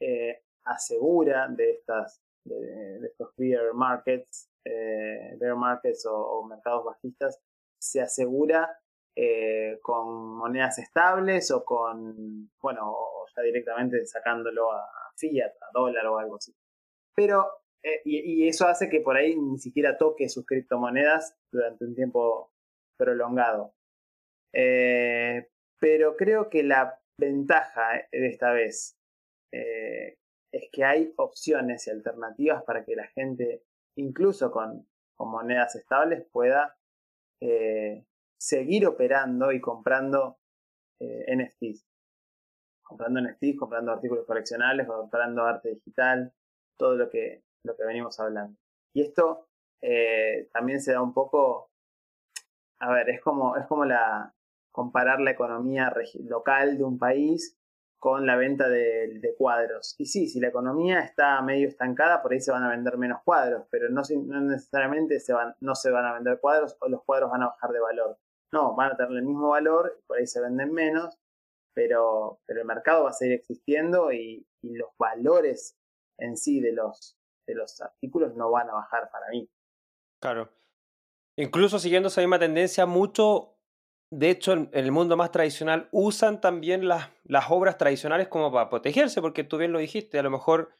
[0.00, 7.40] eh, asegura de estas de, estos bear markets, bear markets o, mercados bajistas,
[7.78, 8.76] se asegura
[9.80, 12.94] con monedas estables o con, bueno,
[13.34, 16.54] ya directamente sacándolo a fiat, a dólar o algo así.
[17.14, 17.46] Pero,
[18.04, 22.52] y, y, eso hace que por ahí ni siquiera toque sus criptomonedas durante un tiempo
[22.98, 23.74] prolongado.
[24.52, 25.48] Eh,
[25.80, 28.98] pero creo que la ventaja eh, de esta vez
[29.52, 30.16] eh,
[30.52, 33.62] es que hay opciones y alternativas para que la gente,
[33.96, 34.86] incluso con,
[35.18, 36.76] monedas estables, pueda
[37.40, 38.04] eh,
[38.38, 40.38] seguir operando y comprando
[41.00, 41.86] NFTs.
[42.82, 46.32] Comprando NFTs, comprando artículos coleccionables, comprando arte digital,
[46.78, 48.58] todo lo que, lo que venimos hablando.
[48.94, 49.48] Y esto
[50.52, 51.70] también se da un poco,
[52.80, 54.34] a ver, es como, es como la,
[54.76, 55.90] comparar la economía
[56.28, 57.58] local de un país
[57.98, 59.94] con la venta de, cuadros.
[59.98, 63.22] Y sí, si la economía está medio estancada, por ahí se van a vender menos
[63.24, 64.02] cuadros, pero no,
[64.42, 67.70] necesariamente se van, no se van a vender cuadros o los cuadros van a bajar
[67.70, 68.18] de valor.
[68.52, 71.18] No, van a tener el mismo valor, por ahí se venden menos,
[71.74, 75.78] pero, pero el mercado va a seguir existiendo y, los valores
[76.18, 79.48] en sí de los, de los artículos no van a bajar para mí.
[80.20, 80.50] Claro.
[81.36, 83.56] Incluso siguiendo esa misma tendencia, mucho
[84.10, 88.68] de hecho, en, el mundo más tradicional usan también las, las obras tradicionales como para
[88.68, 90.74] protegerse, porque tú bien lo dijiste, a lo mejor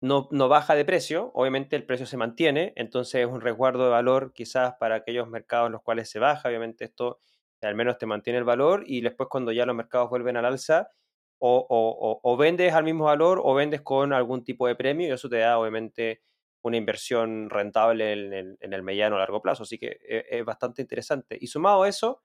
[0.00, 3.90] no, no, baja de precio, obviamente el precio se mantiene, entonces es un resguardo de
[3.90, 7.20] valor quizás para aquellos mercados en los cuales se baja, obviamente esto
[7.62, 10.90] al menos te mantiene el valor y después cuando ya los mercados vuelven al alza,
[11.38, 15.10] o, o, o, vendes al mismo valor o vendes con algún tipo de premio y
[15.10, 16.22] eso te da obviamente
[16.62, 21.36] una inversión rentable en el, mediano o largo plazo, así que es, es bastante interesante.
[21.40, 22.22] Y sumado a eso,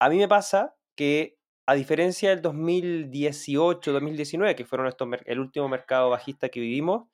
[0.00, 6.10] a mí me pasa que, a diferencia del 2018-2019, que fueron estos, el último mercado
[6.10, 7.08] bajista que vivimos,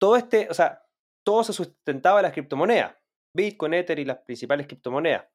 [0.00, 0.82] todo este, o sea,
[1.24, 2.96] todo se sustentaba en las criptomonedas,
[3.34, 5.26] Bitcoin, Ether y las principales criptomonedas.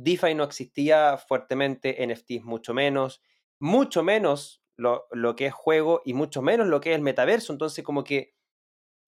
[0.00, 3.22] DeFi no existía fuertemente, NFTs mucho menos,
[3.60, 7.52] mucho menos lo, lo, que es juego y mucho menos lo que es el metaverso.
[7.52, 8.34] Entonces, como que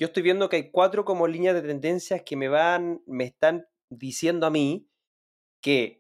[0.01, 3.67] yo estoy viendo que hay cuatro como líneas de tendencias que me van, me están
[3.91, 4.89] diciendo a mí
[5.63, 6.00] que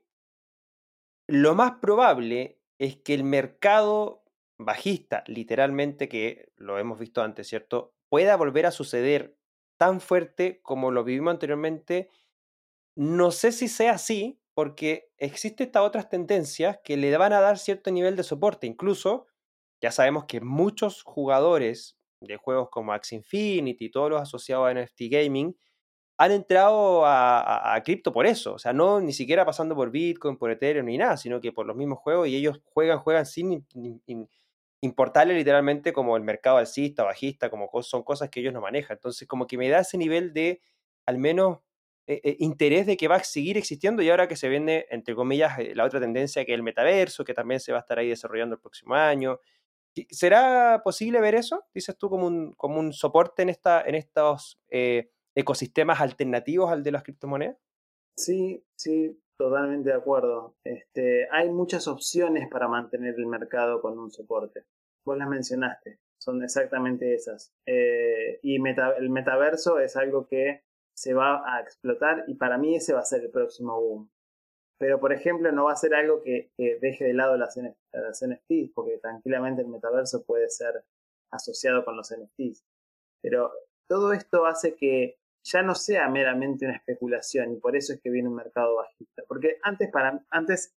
[1.30, 4.24] lo más probable es que el mercado
[4.58, 7.94] bajista, literalmente, que lo hemos visto antes, ¿cierto?
[8.08, 9.38] Pueda volver a suceder
[9.78, 12.10] tan fuerte como lo vivimos anteriormente.
[12.96, 17.58] No sé si sea así, porque existen estas otras tendencias que le van a dar
[17.58, 18.66] cierto nivel de soporte.
[18.66, 19.28] Incluso,
[19.80, 24.74] ya sabemos que muchos jugadores de juegos como Axie Infinity y todos los asociados a
[24.74, 25.56] NFT Gaming
[26.20, 28.52] han entrado a, cripto por eso.
[28.52, 31.64] O sea, no ni siquiera pasando por Bitcoin, por Ethereum ni nada, sino que por
[31.64, 33.64] los mismos juegos y ellos juegan, juegan sin
[34.82, 38.98] importarle literalmente como el mercado alcista, bajista, como son cosas que ellos no manejan.
[38.98, 40.60] Entonces, como que me da ese nivel de,
[41.06, 41.60] al menos,
[42.06, 45.14] eh, eh, interés de que va a seguir existiendo y ahora que se vende, entre
[45.14, 47.98] comillas, eh, la otra tendencia que es el metaverso, que también se va a estar
[47.98, 49.40] ahí desarrollando el próximo año.
[50.10, 51.64] ¿Será posible ver eso?
[51.72, 54.60] Dices tú como un, como un soporte en, esta, en estos
[55.34, 57.56] ecosistemas alternativos al de las criptomonedas?
[58.16, 60.56] Sí, sí, totalmente de acuerdo.
[60.64, 64.64] Este, hay muchas opciones para mantener el mercado con un soporte.
[65.04, 65.98] Vos las mencionaste.
[66.18, 67.54] son exactamente esas.
[67.66, 70.62] Eh, y el metaverso es algo que
[70.94, 74.10] se va a explotar y para mí ese va a ser el próximo boom.
[74.78, 78.72] Pero, por ejemplo, no va a ser algo que, deje de lado las, las NFTs,
[78.74, 80.84] porque tranquilamente el metaverso puede ser
[81.30, 82.64] asociado con los NFTs.
[83.22, 83.52] Pero
[83.88, 85.19] todo esto hace que
[85.52, 89.22] ya no sea meramente una especulación y por eso es que viene un mercado bajista.
[89.26, 90.76] Porque antes, para, antes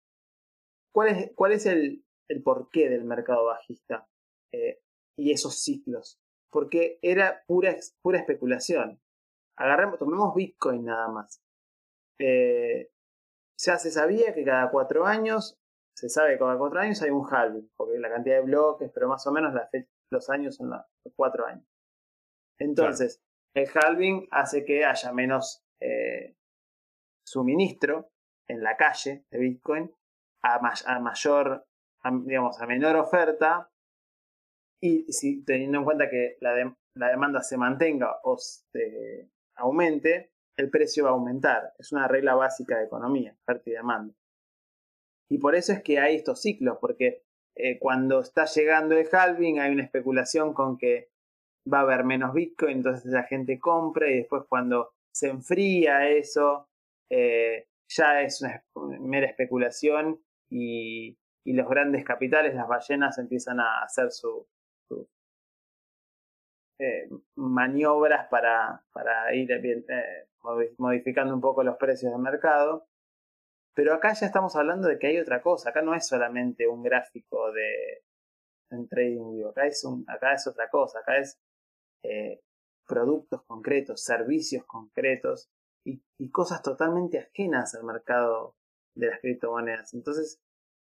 [0.92, 4.08] ¿cuál es, cuál es el, el porqué del mercado bajista
[4.52, 4.80] eh,
[5.16, 6.20] y esos ciclos?
[6.50, 9.00] Porque era pura, pura especulación.
[9.56, 11.42] Agarremos, tomemos Bitcoin nada más.
[12.18, 12.90] Eh,
[13.58, 15.58] ya se sabía que cada cuatro años,
[15.94, 19.08] se sabe que cada cuatro años hay un halving, porque la cantidad de bloques, pero
[19.08, 19.52] más o menos
[20.10, 20.72] los años son
[21.14, 21.66] cuatro años.
[22.58, 23.22] Entonces,
[23.54, 26.36] el halving hace que haya menos eh,
[27.26, 28.10] suministro
[28.48, 29.94] en la calle de Bitcoin
[30.42, 30.58] a,
[31.00, 31.66] mayor,
[32.24, 33.70] digamos, a menor oferta.
[34.80, 36.54] Y si teniendo en cuenta que la,
[37.08, 41.72] demanda se mantenga o se aumente, el precio va a aumentar.
[41.78, 44.14] Es una regla básica de economía, oferta y demanda.
[45.30, 49.60] Y por eso es que hay estos ciclos, porque eh, cuando está llegando el halving
[49.60, 51.11] hay una especulación con que
[51.70, 56.68] va a haber menos Bitcoin, entonces la gente compra y después cuando se enfría eso,
[57.10, 58.64] eh, ya es una
[59.00, 60.20] mera especulación
[60.50, 64.46] y, los grandes capitales, las ballenas, empiezan a hacer sus
[66.78, 70.28] eh, maniobras para, para ir eh,
[70.78, 72.86] modificando un poco los precios del mercado.
[73.74, 75.70] Pero acá ya estamos hablando de que hay otra cosa.
[75.70, 78.04] Acá no es solamente un gráfico de
[78.70, 81.00] en trading Acá es, un, acá es otra cosa.
[81.00, 81.38] Acá es
[82.02, 82.40] eh,
[82.86, 85.50] productos concretos, servicios concretos
[85.84, 88.56] y, cosas totalmente ajenas al mercado
[88.94, 89.92] de las criptomonedas.
[89.94, 90.40] Entonces,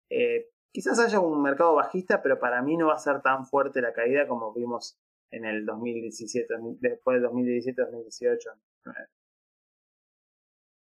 [0.10, 3.82] eh, quizás haya un mercado bajista, pero para mí no va a ser tan fuerte
[3.82, 5.00] la caída como vimos
[5.32, 8.60] en el 2017, después del 2017-2018.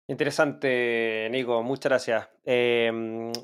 [0.08, 2.28] Interesante, Nico, muchas gracias.
[2.44, 2.90] Eh,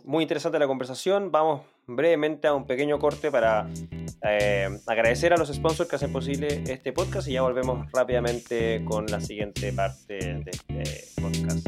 [0.04, 1.30] muy interesante la conversación.
[1.30, 3.68] Vamos brevemente a un pequeño corte para
[4.22, 9.06] eh, agradecer a los sponsors que hacen posible este podcast y ya volvemos rápidamente con
[9.06, 11.66] la siguiente parte de este podcast.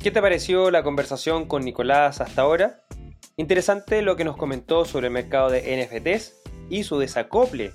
[0.00, 2.84] ¿Qué te pareció la conversación con Nicolás hasta ahora?
[3.36, 6.34] Interesante lo que nos comentó sobre el mercado de NFTs
[6.68, 7.72] y su desacople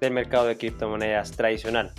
[0.00, 1.92] del mercado de criptomonedas tradicional.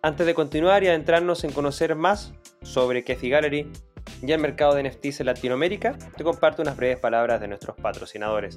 [0.00, 3.70] Antes de continuar y adentrarnos en conocer más sobre Kefi Gallery
[4.26, 8.56] y el mercado de NFTs en Latinoamérica, te comparto unas breves palabras de nuestros patrocinadores.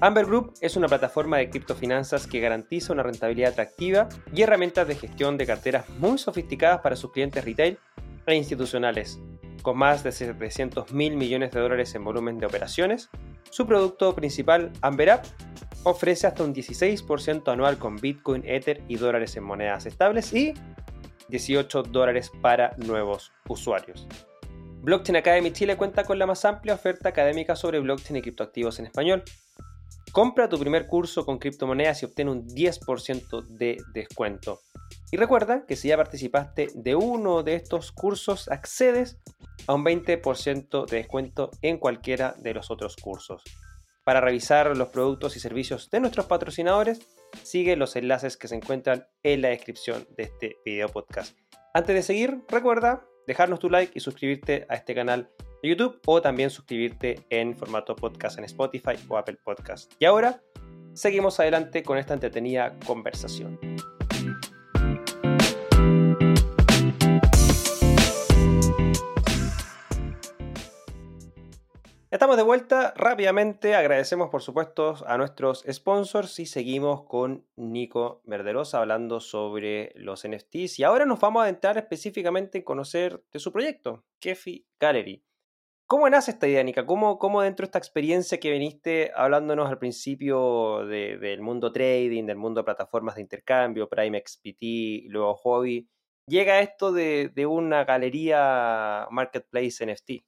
[0.00, 4.94] Amber Group es una plataforma de criptofinanzas que garantiza una rentabilidad atractiva y herramientas de
[4.94, 7.78] gestión de carteras muy sofisticadas para sus clientes retail
[8.26, 9.20] e institucionales.
[9.62, 13.10] Con más de 700 mil millones de dólares en volumen de operaciones,
[13.50, 15.26] su producto principal, Amber App,
[15.84, 20.54] ofrece hasta un 16% anual con Bitcoin, Ether y dólares en monedas estables y
[21.28, 24.08] 18 dólares para nuevos usuarios.
[24.82, 28.86] Blockchain Academy Chile cuenta con la más amplia oferta académica sobre blockchain y criptoactivos en
[28.86, 29.22] español.
[30.10, 34.60] Compra tu primer curso con criptomonedas y obtén un 10% de descuento.
[35.12, 39.18] Y recuerda que si ya participaste de uno de estos cursos, accedes
[39.66, 43.42] a un 20% de descuento en cualquiera de los otros cursos.
[44.02, 47.00] Para revisar los productos y servicios de nuestros patrocinadores,
[47.42, 51.36] sigue los enlaces que se encuentran en la descripción de este video podcast.
[51.74, 55.30] Antes de seguir, recuerda dejarnos tu like y suscribirte a este canal
[55.62, 59.92] de YouTube o también suscribirte en formato podcast en Spotify o Apple Podcast.
[60.00, 60.42] Y ahora,
[60.94, 63.56] seguimos adelante con esta entretenida conversación.
[72.12, 73.76] Estamos de vuelta rápidamente.
[73.76, 80.80] Agradecemos, por supuesto, a nuestros sponsors y seguimos con Nico Verderosa hablando sobre los NFTs.
[80.80, 85.22] Y ahora nos vamos a adentrar específicamente en conocer de su proyecto, Kefi Gallery.
[85.86, 86.84] ¿Cómo nace esta idea, Nika?
[86.84, 92.38] ¿Cómo, ¿Cómo, dentro de esta experiencia que viniste hablándonos al principio del mundo trading, del
[92.38, 95.88] mundo de plataformas de intercambio, Prime XPT, luego Hobby,
[96.26, 100.24] llega esto de, de una galería marketplace NFT?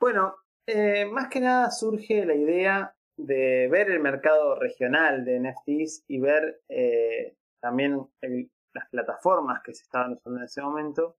[0.00, 0.34] Bueno,
[0.66, 6.18] eh, más que nada surge la idea de ver el mercado regional de NFTs y
[6.18, 8.08] ver eh, también
[8.72, 11.18] las plataformas que se estaban usando en ese momento.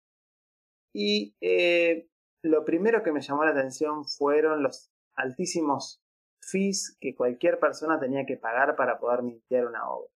[0.95, 2.09] Y eh,
[2.43, 6.01] lo primero que me llamó la atención fueron los altísimos
[6.41, 10.11] fees que cualquier persona tenía que pagar para poder mintear una obra.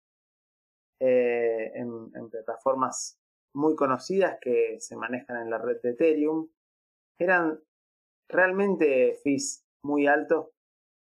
[1.00, 3.20] en, plataformas
[3.54, 6.48] muy conocidas que se manejan en la red de Ethereum,
[7.18, 7.60] eran
[8.28, 10.48] realmente fees muy altos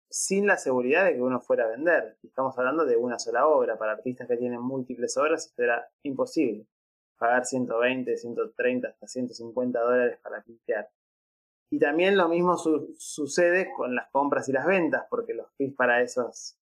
[0.09, 2.17] sin la seguridad de que uno fuera a vender.
[2.23, 3.77] Estamos hablando de una sola obra.
[3.77, 6.67] Para artistas que tienen múltiples obras esto era imposible.
[7.17, 10.89] Pagar 120, 130, hasta 150 dólares para pintear.
[11.71, 16.01] Y también lo mismo sucede con las compras y las ventas, porque los fees para
[16.01, 16.57] esas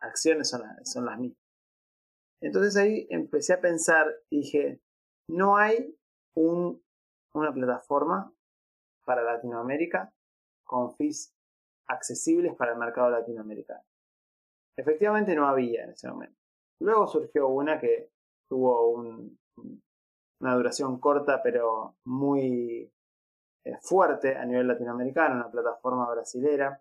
[0.00, 1.40] acciones son, son las mismas.
[2.42, 4.80] Entonces ahí empecé a pensar dije,
[5.28, 5.96] no hay
[6.34, 6.82] un,
[7.32, 8.34] una plataforma
[9.10, 10.14] para Latinoamérica
[10.64, 11.34] con fees
[11.88, 13.82] accesibles para el mercado latinoamericano.
[14.78, 16.38] Efectivamente no había en ese momento.
[16.80, 18.12] Luego surgió una que
[18.48, 22.88] tuvo una duración corta pero muy
[23.64, 26.80] eh, fuerte a nivel latinoamericano, una plataforma brasilera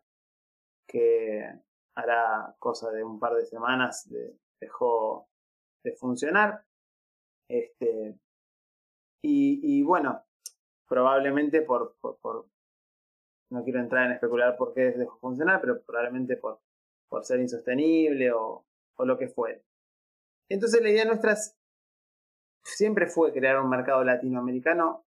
[0.88, 1.52] que
[1.96, 4.08] hará cosa de un par de semanas
[4.62, 5.28] dejó
[5.84, 6.64] de funcionar.
[7.50, 8.20] Este,
[9.24, 10.24] y, bueno,
[10.90, 11.96] probablemente por,
[13.52, 16.60] no quiero entrar en especular por qué dejó de funcionar, pero probablemente por,
[17.08, 18.66] por ser insostenible o,
[18.96, 19.64] o lo que fuere.
[20.50, 21.36] Entonces la idea nuestra
[22.64, 25.06] siempre fue crear un mercado latinoamericano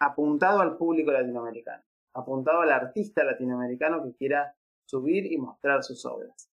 [0.00, 6.50] apuntado al público latinoamericano, apuntado al artista latinoamericano que quiera subir y mostrar sus obras.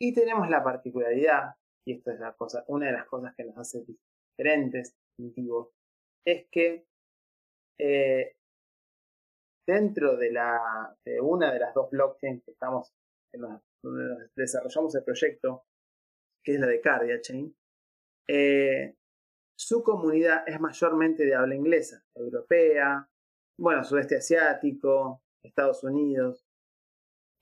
[0.00, 3.58] Y tenemos la particularidad, y esto es la cosa, una de las cosas que nos
[3.58, 5.68] hace diferentes, distintivos,
[6.26, 6.86] es que
[7.78, 8.36] eh,
[9.66, 12.92] dentro de, la, de una de las dos blockchains que estamos,
[13.32, 13.42] en
[14.36, 15.64] desarrollamos el proyecto,
[16.44, 17.54] que es la de Cardia Chain,
[18.28, 18.94] eh,
[19.58, 23.08] su comunidad es mayormente de habla inglesa, europea,
[23.58, 26.44] bueno, sudeste asiático, Estados Unidos,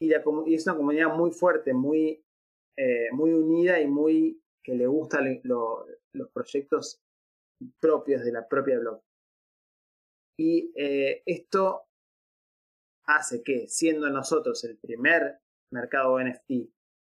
[0.01, 2.25] y, es una comunidad muy fuerte, muy,
[2.77, 7.01] eh, muy unida y muy que le gustan los proyectos
[7.81, 9.01] propios de la propia blog.
[10.39, 11.87] Y eh, esto
[13.07, 15.41] hace que, siendo nosotros el primer
[15.73, 16.51] mercado NFT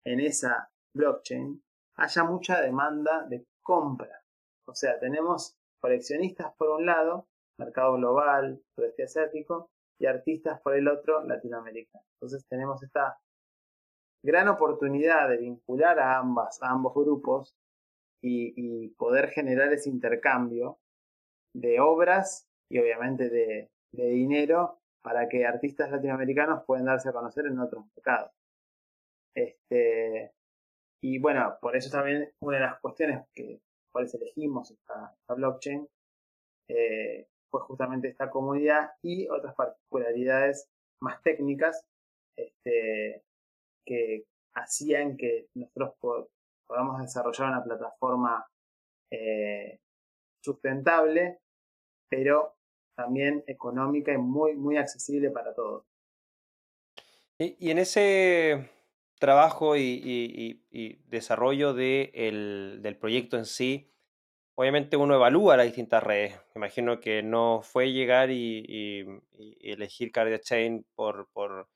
[0.06, 1.64] en esa blockchain,
[1.98, 4.24] haya mucha demanda de compra
[4.66, 7.28] o sea, tenemos coleccionistas por un lado,
[7.60, 12.04] mercado global, sudeste asiático, y artistas por el otro, latinoamericano.
[12.16, 13.20] Entonces tenemos esta
[14.24, 17.56] gran oportunidad de vincular a ambas, a ambos grupos
[18.24, 20.80] y, poder generar ese intercambio
[21.54, 27.60] de obras y obviamente de, dinero para que artistas latinoamericanos puedan darse a conocer en
[27.60, 28.32] otros mercados.
[29.36, 30.32] Este,
[31.04, 33.62] y bueno, por eso también una de las cuestiones que
[33.92, 35.88] cuales elegimos esta, blockchain,
[36.70, 40.68] eh, fue justamente esta comunidad y otras particularidades
[41.00, 41.86] más técnicas
[42.36, 43.24] este,
[43.86, 45.94] que hacían que nosotros
[46.68, 48.46] podamos desarrollar una plataforma
[49.12, 49.80] eh,
[50.42, 51.40] sustentable,
[52.10, 52.56] pero
[52.96, 55.86] también económica y muy, muy accesible para todos.
[57.40, 58.70] Y, en ese
[59.20, 60.62] trabajo y,
[61.08, 63.90] desarrollo del proyecto en sí,
[64.56, 66.40] obviamente uno evalúa las distintas redes.
[66.56, 69.06] Imagino que no fue llegar y,
[69.62, 71.68] elegir Cardia Chain por, por,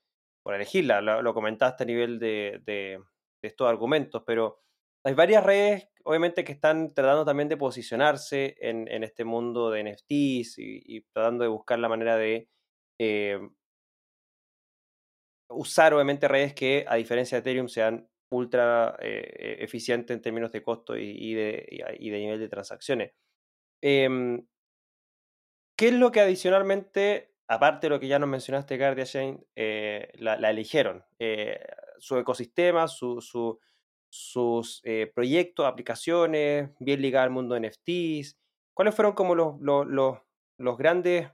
[0.45, 1.01] elegirla.
[1.01, 3.01] Lo, comentaste a nivel de,
[3.41, 4.61] estos argumentos, pero
[5.07, 10.55] hay varias redes, obviamente, que están tratando también de posicionarse en, este mundo de NFTs
[10.57, 12.49] y, tratando de buscar la manera de
[12.99, 13.39] eh,
[15.49, 20.61] usar obviamente redes que a diferencia de Ethereum sean ultra eh, eficientes en términos de
[20.61, 23.13] costo y, de, nivel de transacciones.
[23.81, 24.45] Em,
[25.77, 30.11] ¿Qué es lo que adicionalmente, aparte de lo que ya nos mencionaste, Guardia Chain, eh,
[30.15, 31.05] la, eligieron?
[31.97, 33.21] Su ecosistema, su,
[34.09, 34.81] sus
[35.13, 38.37] proyectos, aplicaciones, bien ligado al mundo de NFTs.
[38.73, 40.19] ¿Cuáles fueron como los, los,
[40.57, 41.29] los grandes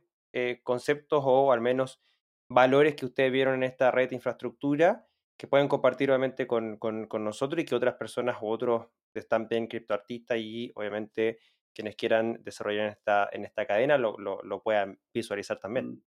[0.63, 2.01] conceptos o al menos
[2.49, 5.05] valores que ustedes vieron en esta red de infraestructura
[5.37, 6.79] que pueden compartir obviamente con,
[7.19, 11.39] nosotros y que otras personas u otros están bien criptoartistas y obviamente
[11.73, 15.87] quienes quieran desarrollar en esta, en esta cadena lo, puedan visualizar también.
[15.87, 16.03] Mm.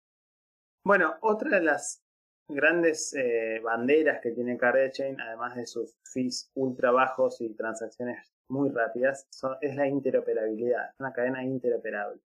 [0.84, 2.04] Bueno, otra de las
[2.48, 4.58] grandes eh, banderas que tiene
[4.92, 9.28] Chain, además de sus fees ultra bajos y transacciones muy rápidas,
[9.62, 12.22] es la interoperabilidad, una cadena interoperable.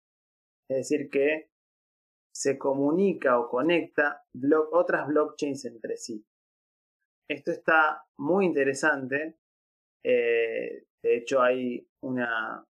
[0.70, 1.50] Es decir, que
[2.34, 4.24] se comunica o conecta
[4.72, 6.26] otras blockchains entre sí.
[7.30, 9.38] Esto está muy interesante.
[10.04, 12.66] Eh, de hecho, hay una,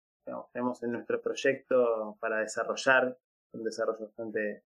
[0.52, 3.18] tenemos en nuestro proyecto para desarrollar,
[3.52, 4.64] un desarrollo bastante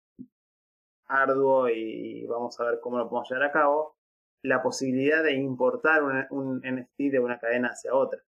[1.09, 3.97] arduo y vamos a ver cómo lo podemos llevar a cabo,
[4.43, 8.23] la posibilidad de importar un, NFT de una cadena hacia otra.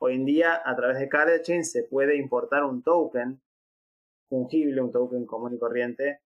[0.00, 3.40] Hoy en día, a través de Chain se puede importar un token
[4.28, 6.20] fungible, un token común y corriente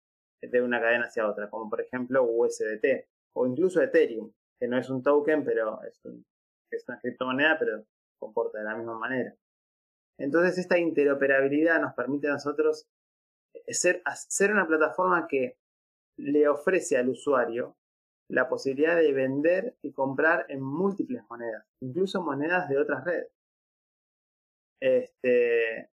[0.40, 4.88] de una cadena hacia otra, como por ejemplo USDT o incluso Ethereum, que no es
[4.88, 6.00] un token, pero es,
[6.70, 7.84] es una criptomoneda, pero
[8.18, 9.34] comporta de la misma manera.
[10.18, 12.88] Entonces esta interoperabilidad nos permite a nosotros
[13.66, 15.58] ser, ser una plataforma que
[16.18, 17.76] le ofrece al usuario
[18.30, 23.32] la posibilidad de vender y comprar en múltiples monedas, incluso monedas de otras redes.
[24.80, 25.90] Este,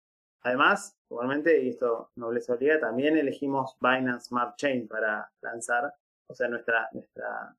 [0.43, 5.93] además, igualmente, y esto no les obliga, también elegimos Binance Smart Chain para lanzar,
[6.29, 7.57] o sea, nuestra, nuestra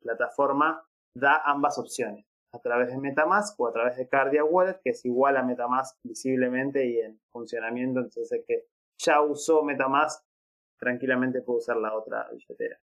[0.00, 0.82] plataforma
[1.14, 5.04] da ambas opciones, a través de Metamask o a través de Cardia Wallet, que es
[5.04, 8.66] igual a Metamask visiblemente y en funcionamiento, entonces que
[8.98, 10.24] ya usó Metamask,
[10.80, 12.80] tranquilamente puede usar la otra billetera.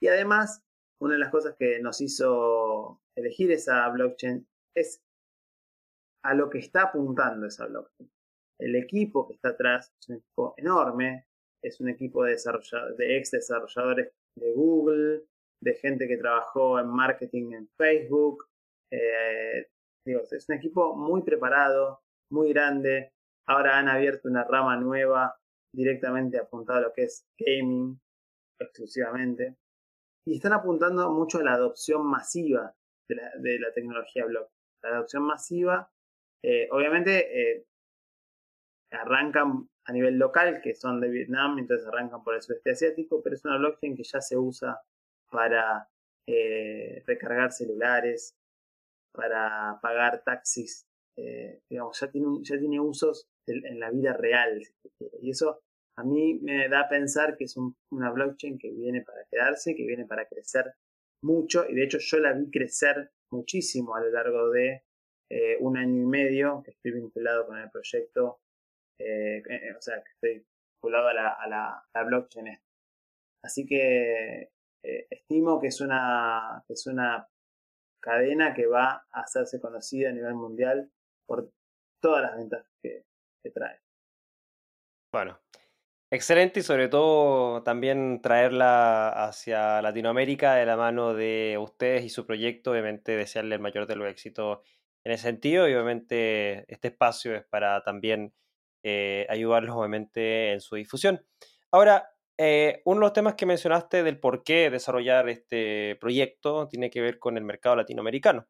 [0.00, 0.62] Y además,
[1.00, 5.02] una de las cosas que nos hizo elegir esa blockchain es
[6.24, 8.10] a lo que está apuntando esa blockchain.
[8.58, 11.26] El equipo que está atrás es un equipo enorme,
[11.62, 12.36] es un equipo de,
[12.98, 15.24] de ex desarrolladores de Google,
[15.62, 18.46] de gente que trabajó en marketing en Facebook.
[18.92, 19.66] Eh,
[20.06, 23.12] es un equipo muy preparado, muy grande.
[23.46, 25.39] Ahora han abierto una rama nueva
[25.72, 28.00] directamente apuntada a lo que es gaming
[28.58, 29.56] exclusivamente
[30.26, 32.74] y están apuntando mucho a la adopción masiva
[33.08, 34.60] de la, tecnología blockchain.
[34.82, 35.90] La adopción masiva,
[36.42, 37.66] eh, obviamente, eh,
[38.92, 43.34] arrancan a nivel local, que son de Vietnam, entonces arrancan por el sudeste asiático, pero
[43.34, 44.80] es una blockchain que ya se usa
[45.30, 45.88] para
[46.26, 48.36] eh, recargar celulares,
[49.12, 50.86] para pagar taxis,
[51.68, 54.60] digamos, ya tiene, ya tiene usos en la vida real.
[55.20, 55.62] Y eso
[55.96, 57.56] a mí me da a pensar que es
[57.90, 60.74] una blockchain que viene para quedarse, que viene para crecer
[61.22, 64.84] mucho y de hecho yo la vi crecer muchísimo a lo largo de
[65.30, 68.40] eh, un año y medio que estoy vinculado con el proyecto,
[68.98, 71.14] eh, eh, o sea, que estoy vinculado a
[71.48, 72.58] la, blockchain.
[73.44, 74.50] Así que
[74.82, 77.28] estimo que es, una, que es una
[78.02, 80.90] cadena que va a hacerse conocida a nivel mundial
[81.26, 81.52] por
[82.02, 83.04] todas las ventas que,
[83.42, 83.80] que trae.
[85.12, 85.40] Bueno,
[86.12, 92.26] Excelente y sobre todo también traerla hacia Latinoamérica de la mano de ustedes y su
[92.26, 94.58] proyecto, obviamente desearle el mayor de los éxitos
[95.04, 98.34] en ese sentido y obviamente este espacio es para también
[98.82, 101.24] eh, ayudarlos obviamente en su difusión.
[101.70, 106.90] Ahora, eh, uno de los temas que mencionaste del por qué desarrollar este proyecto tiene
[106.90, 108.48] que ver con el mercado latinoamericano.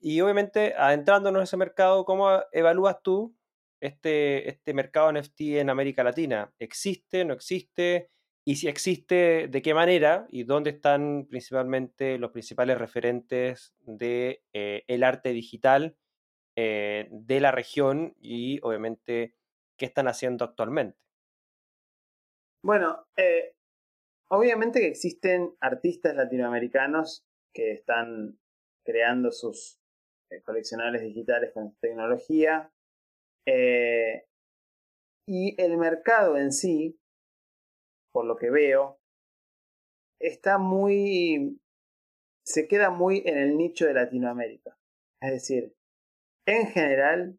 [0.00, 3.37] Y obviamente, adentrándonos en ese mercado, ¿cómo evalúas tú
[3.80, 6.52] este, este mercado NFT en América Latina?
[6.58, 8.10] ¿Existe, no existe?
[8.48, 10.26] Y si existe, ¿de qué manera?
[10.30, 14.42] ¿Y dónde están principalmente los principales referentes del de,
[14.88, 15.98] eh, arte digital
[16.56, 19.34] eh, de la región y obviamente
[19.76, 20.98] qué están haciendo actualmente?
[22.64, 23.54] Bueno, eh,
[24.30, 28.38] obviamente que existen artistas latinoamericanos que están
[28.82, 29.78] creando sus
[30.46, 32.72] coleccionables digitales con tecnología.
[33.50, 34.26] Eh,
[35.26, 37.00] y el mercado en sí,
[38.12, 39.00] por lo que veo,
[40.20, 41.58] está muy...
[42.44, 44.76] se queda muy en el nicho de Latinoamérica.
[45.22, 45.74] Es decir,
[46.46, 47.38] en general,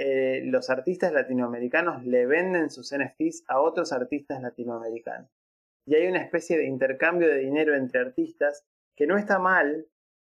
[0.00, 5.30] eh, los artistas latinoamericanos le venden sus NFTs a otros artistas latinoamericanos.
[5.86, 8.66] Y hay una especie de intercambio de dinero entre artistas
[8.96, 9.86] que no está mal,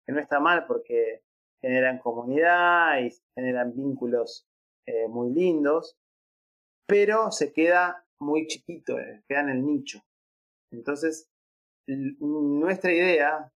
[0.05, 1.23] que no está mal porque
[1.61, 4.48] generan comunidad y generan vínculos
[4.89, 5.95] eh, muy lindos,
[6.87, 9.99] pero se queda muy chiquito, eh, queda en el nicho.
[10.71, 11.29] Entonces,
[11.85, 13.51] nuestra idea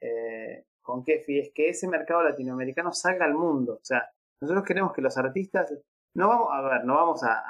[0.00, 3.74] eh, con Kefi es que ese mercado latinoamericano salga al mundo.
[3.74, 4.10] O sea,
[4.40, 5.72] nosotros queremos que los artistas,
[6.16, 7.40] no vamos a ver, no vamos a,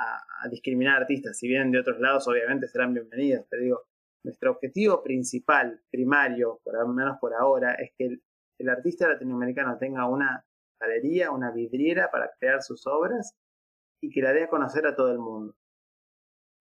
[0.50, 3.82] discriminar artistas, si vienen de otros lados obviamente serán bienvenidos, pero digo,
[4.24, 8.18] nuestro objetivo principal, primario, por lo menos por ahora, es que
[8.58, 10.44] el artista latinoamericano tenga una
[10.82, 13.34] galería, una vidriera para crear sus obras
[14.02, 15.54] y que la dé a conocer a todo el mundo.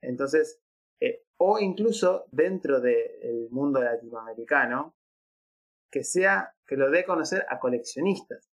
[0.01, 0.59] Entonces,
[1.01, 4.95] eh, o incluso dentro del mundo latinoamericano,
[5.91, 8.49] que sea, que lo dé a conocer a coleccionistas,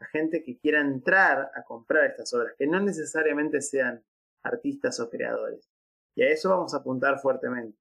[0.00, 4.04] a gente que quiera entrar a comprar estas obras, que no necesariamente sean
[4.42, 5.70] artistas o creadores.
[6.14, 7.78] Y a eso vamos a apuntar fuertemente,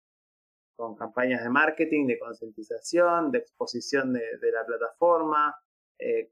[0.78, 5.56] con campañas de marketing, de concientización, de exposición de, la plataforma,
[6.00, 6.32] eh,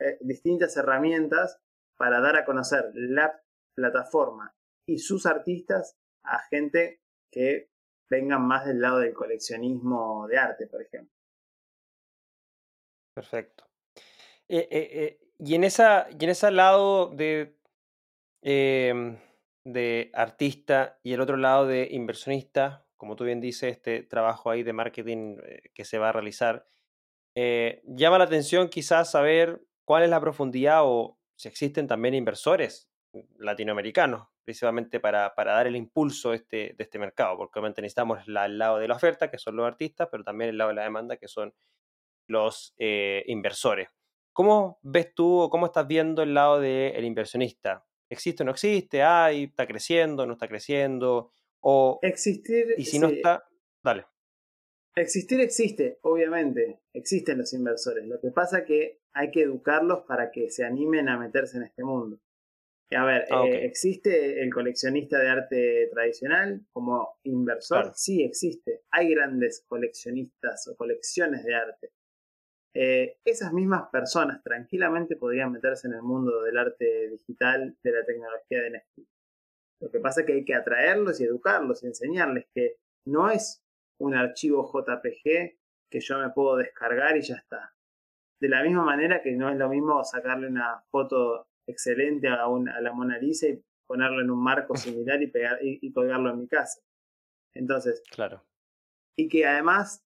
[0.00, 1.60] eh, distintas herramientas
[1.98, 3.38] para dar a conocer la
[3.74, 7.70] plataforma y sus artistas a gente que
[8.08, 11.14] vengan más del lado del coleccionismo de arte, por ejemplo.
[13.14, 13.66] Perfecto.
[14.48, 17.58] Eh, eh, y, en esa, y en ese lado de,
[18.40, 19.18] em,
[19.64, 24.62] de artista y el otro lado de inversionista, como tú bien dices, este trabajo ahí
[24.62, 25.36] de marketing
[25.74, 26.66] que se va a realizar.
[27.34, 32.88] Llama la atención quizás saber cuál es la profundidad o si existen también inversores
[33.38, 38.20] latinoamericanos, principalmente para, para dar el impulso de este, de este mercado, porque obviamente necesitamos
[38.24, 40.84] el lado de la oferta, que son los artistas, pero también el lado de la
[40.84, 41.52] demanda, que son
[42.28, 43.88] los eh, inversores.
[44.32, 47.84] ¿Cómo ves tú o cómo estás viendo el lado del inversionista?
[48.08, 49.02] ¿Existe o no existe?
[49.02, 49.42] ¿Hay?
[49.42, 50.24] ¿Está creciendo?
[50.24, 51.32] ¿No está creciendo?
[51.58, 52.76] O, Existir.
[52.78, 53.44] Y si no está,
[53.82, 54.06] dale.
[54.94, 56.80] Existir existe, obviamente.
[56.92, 58.06] Existen los inversores.
[58.06, 61.64] Lo que pasa es que hay que educarlos para que se animen a meterse en
[61.64, 62.20] este mundo.
[62.92, 67.92] A ver, ah, eh, ¿existe el coleccionista de arte tradicional como inversor?
[67.94, 68.82] Sí, existe.
[68.90, 71.92] Hay grandes coleccionistas o colecciones de arte.
[72.74, 78.04] Eh, esas mismas personas tranquilamente podrían meterse en el mundo del arte digital, de la
[78.04, 79.08] tecnología de NFT.
[79.82, 83.62] Lo que pasa es que hay que atraerlos y educarlos y enseñarles que no es
[83.98, 85.58] un archivo JPG
[85.90, 87.74] que yo me puedo descargar y ya está.
[88.40, 92.80] De la misma manera que no es lo mismo sacarle una foto excelente a, a
[92.80, 96.48] la Mona Lisa y ponerlo en un marco similar y, pegar, y colgarlo en mi
[96.48, 96.80] casa.
[97.54, 98.44] Entonces, claro.
[99.16, 100.04] Y que además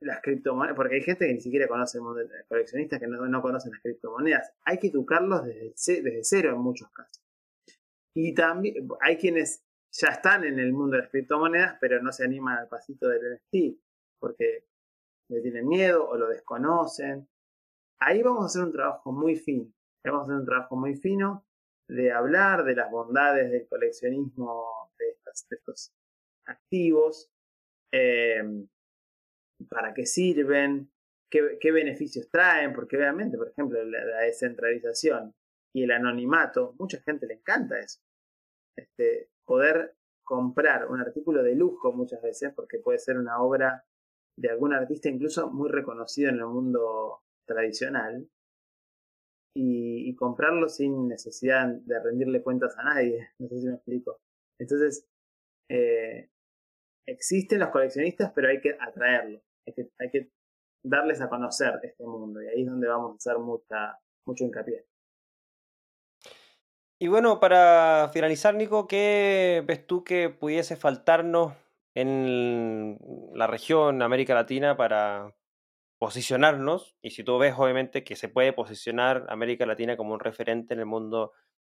[0.00, 1.98] las criptomonedas, porque hay gente que ni siquiera conoce,
[2.48, 4.52] coleccionistas que no, conocen las criptomonedas.
[4.64, 7.22] Hay que educarlos desde, desde cero en muchos casos.
[8.14, 12.24] Y también hay quienes ya están en el mundo de las criptomonedas, pero no se
[12.24, 13.80] animan al pasito del NFT,
[14.20, 14.66] porque
[15.28, 17.28] le tienen miedo o lo desconocen.
[18.00, 19.72] Ahí vamos a hacer un trabajo muy fino.
[20.04, 21.44] Vamos a hacer un trabajo muy fino
[21.88, 25.16] de hablar de las bondades del coleccionismo de,
[25.50, 25.92] estos
[26.46, 27.30] activos.
[27.92, 28.42] Eh,
[29.68, 30.90] para qué sirven,
[31.30, 35.34] qué, beneficios traen, porque obviamente, por ejemplo, la, descentralización
[35.74, 38.00] y el anonimato, mucha gente le encanta eso.
[38.76, 43.84] Este, poder comprar un artículo de lujo muchas veces, porque puede ser una obra
[44.36, 48.28] de algún artista incluso muy reconocido en el mundo tradicional,
[49.60, 53.28] y, comprarlo sin necesidad de rendirle cuentas a nadie.
[53.38, 54.20] No sé si me explico.
[54.60, 55.06] Entonces,
[55.68, 56.30] eh,
[57.06, 59.42] existen los coleccionistas, pero hay que atraerlos
[59.98, 60.30] hay que,
[60.82, 64.86] darles a conocer este mundo y ahí es donde vamos a hacer mucha, mucho hincapié.
[67.00, 71.52] Y bueno, para finalizar, Nico, ¿qué ves tú que pudiese faltarnos
[71.94, 72.98] en
[73.34, 75.34] la región América Latina para
[75.98, 76.96] posicionarnos?
[77.02, 80.80] Y si tú ves, obviamente, que se puede posicionar América Latina como un referente en
[80.80, 81.32] el mundo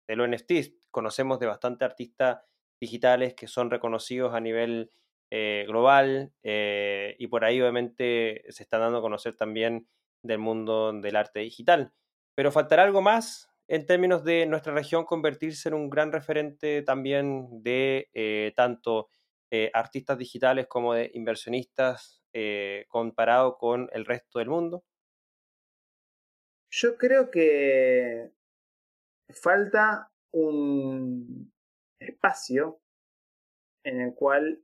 [0.07, 0.73] de los.
[0.91, 2.39] Conocemos de bastantes artistas
[2.79, 4.91] digitales que son reconocidos a nivel
[5.29, 9.87] eh, global eh, y por ahí obviamente se está dando a conocer también
[10.23, 11.93] del mundo del arte digital.
[12.35, 17.63] Pero faltará algo más en términos de nuestra región convertirse en un gran referente también
[17.63, 19.09] de eh, tanto
[19.73, 22.20] artistas digitales como de inversionistas
[22.87, 24.83] comparado con el resto del mundo?
[26.69, 28.31] Yo creo que
[29.29, 31.51] falta un
[31.99, 32.81] espacio
[33.83, 34.63] en el cual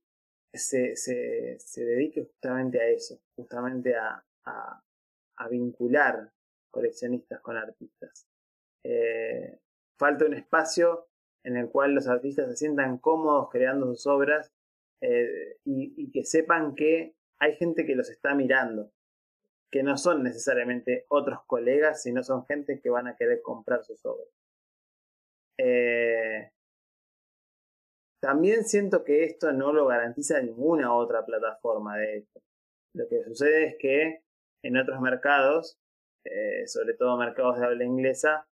[0.53, 4.83] se, se, se dedique justamente a eso, justamente a, a,
[5.49, 6.31] vincular
[6.71, 8.27] coleccionistas con artistas.
[8.83, 9.59] Eh,
[9.97, 11.09] falta un espacio
[11.43, 14.51] en el cual los artistas se sientan cómodos creando sus obras
[15.01, 18.91] eh, y, que sepan que hay gente que los está mirando,
[19.71, 24.05] que no son necesariamente otros colegas, sino son gente que van a querer comprar sus
[24.05, 24.27] obras.
[25.59, 26.51] Eh,
[28.21, 32.39] también siento que esto no lo garantiza ninguna otra plataforma, de hecho.
[32.95, 34.23] Lo que sucede es que
[34.63, 35.79] en otros mercados,
[36.25, 38.47] eh, sobre todo mercados de habla inglesa,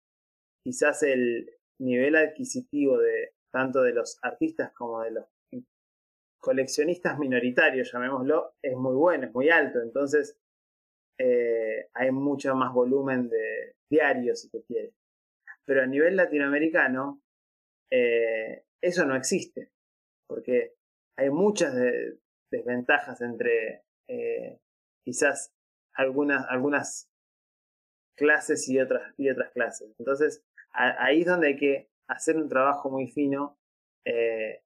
[0.62, 5.33] quizás el nivel adquisitivo de tanto de los artistas como de los
[6.44, 9.80] coleccionistas minoritarios, llamémoslo, es muy bueno, es muy alto.
[9.80, 10.38] Entonces
[11.18, 14.92] eh, hay mucho más volumen de diarios, si se quiere.
[15.64, 17.22] Pero a nivel latinoamericano,
[17.90, 19.70] eh, eso no existe,
[20.28, 20.74] porque
[21.16, 21.74] hay muchas
[22.50, 24.60] desventajas entre eh,
[25.02, 25.54] quizás
[25.94, 27.08] algunas, algunas
[28.18, 29.94] clases y otras, y otras clases.
[29.98, 33.58] Entonces, ahí es donde hay que hacer un trabajo muy fino
[34.04, 34.63] eh,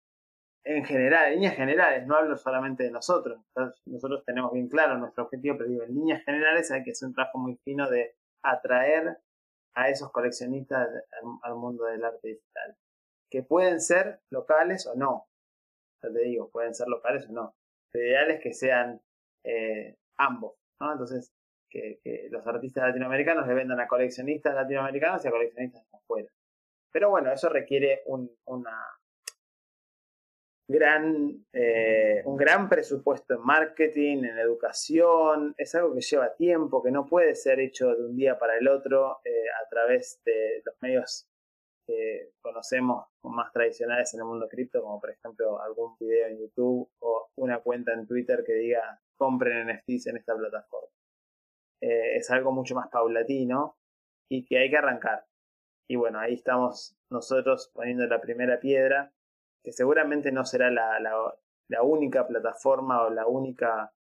[0.64, 3.40] en general, en líneas generales, no hablo solamente de nosotros,
[3.86, 7.14] nosotros tenemos bien claro nuestro objetivo, pero digo, en líneas generales hay que hacer un
[7.14, 9.18] trabajo muy fino de atraer
[9.74, 10.88] a esos coleccionistas
[11.42, 12.76] al mundo del arte digital
[13.30, 15.28] que pueden ser locales o no.
[16.02, 17.54] Ya te digo, pueden ser locales o no.
[17.92, 19.00] Lo ideal es que sean
[19.44, 20.92] eh, ambos, ¿no?
[20.92, 21.32] Entonces,
[21.70, 22.00] que,
[22.30, 26.28] los artistas latinoamericanos le vendan a coleccionistas latinoamericanos y a coleccionistas afuera.
[26.90, 28.82] Pero bueno, eso requiere una,
[30.70, 37.06] eh, un gran presupuesto en marketing, en educación, es algo que lleva tiempo, que no
[37.06, 41.26] puede ser hecho de un día para el otro eh, a través de los medios
[41.86, 46.90] que conocemos más tradicionales en el mundo cripto, como por ejemplo algún video en YouTube
[47.00, 50.88] o una cuenta en Twitter que diga compren NFTs en esta plataforma.
[51.80, 53.78] Eh, es algo mucho más paulatino
[54.30, 55.24] y que hay que arrancar.
[55.88, 59.14] Y bueno, ahí estamos nosotros poniendo la primera piedra
[59.68, 63.92] que seguramente no será la, la, única plataforma o la única,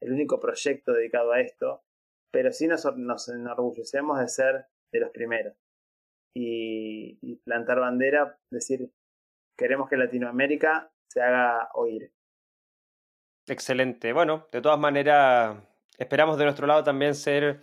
[0.00, 1.84] el único proyecto dedicado a esto,
[2.32, 5.54] pero sí nos, nos enorgullecemos de ser de los primeros.
[6.34, 8.90] Y, plantar bandera, decir,
[9.58, 12.14] queremos que Latinoamérica se haga oír.
[13.46, 14.14] Excelente.
[14.14, 15.62] Bueno, de todas maneras,
[15.98, 17.60] esperamos de nuestro lado también ser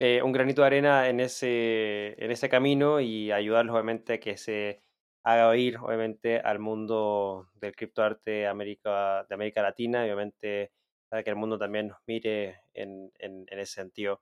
[0.00, 4.38] eh, un granito de arena en ese, en ese camino y ayudarlos obviamente a que
[4.38, 4.80] se
[5.24, 10.70] haga oír, obviamente, al mundo del criptoarte América, de América Latina obviamente
[11.08, 14.20] para que el mundo también nos mire en, en, ese sentido.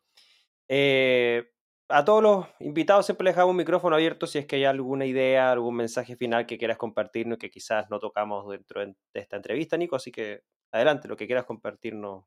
[0.69, 1.51] Eh,
[1.89, 5.05] a todos los invitados siempre les hago un micrófono abierto si es que hay alguna
[5.05, 9.77] idea, algún mensaje final que quieras compartirnos que quizás no tocamos dentro de esta entrevista,
[9.77, 9.97] Nico.
[9.97, 12.25] Así que adelante, lo que quieras compartirnos.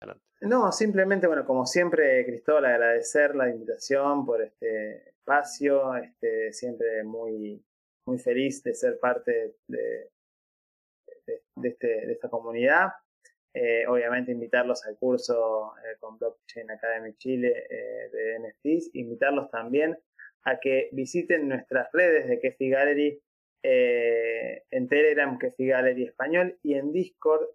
[0.00, 0.24] Adelante.
[0.40, 7.64] No, simplemente, bueno, como siempre, Cristóbal, agradecer la invitación por este espacio, este, siempre muy
[8.06, 10.10] muy feliz de ser parte de,
[11.26, 12.90] de, este, de esta comunidad.
[13.56, 19.96] Eh, obviamente invitarlos al curso eh, con Blockchain Academy Chile eh, de NFTs, invitarlos también
[20.42, 23.20] a que visiten nuestras redes de Kefi Gallery
[23.62, 27.46] en Telegram, Kefi Gallery Español y en Discord,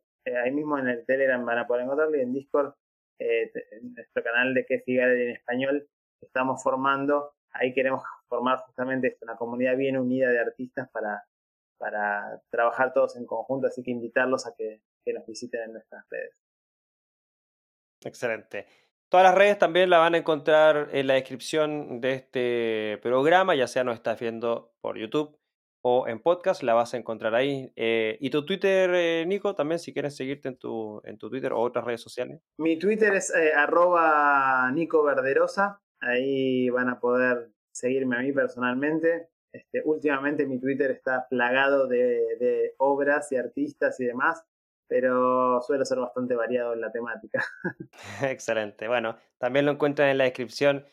[0.44, 2.74] ahí mismo en el Telegram van a poder encontrarlo y en Discord,
[3.20, 5.88] nuestro canal de Kefi Gallery en Español,
[6.20, 11.26] estamos formando, ahí queremos formar justamente una comunidad bien unida de artistas para,
[11.78, 16.36] para trabajar todos en conjunto, así que invitarlos a que, nos visiten en nuestras redes.
[18.06, 18.68] Excelente.
[19.10, 23.66] Todas las redes también las van a encontrar en la descripción de este programa, ya
[23.66, 25.36] sea nos estás viendo por YouTube
[25.82, 27.72] o en podcast, la vas a encontrar ahí.
[27.76, 31.54] Eh, y tu Twitter, eh, Nico, también si quieres seguirte en tu, en tu Twitter
[31.54, 32.40] o otras redes sociales.
[32.60, 39.30] Mi Twitter es eh, arroba Nico Verderosa, ahí van a poder seguirme a mí personalmente.
[39.52, 44.44] Este, últimamente mi Twitter está plagado de, obras y artistas y demás,
[44.88, 47.44] pero suelo ser bastante variado en la temática.
[48.24, 48.88] Excelente.
[48.88, 50.86] Bueno, también lo encuentran en la descripción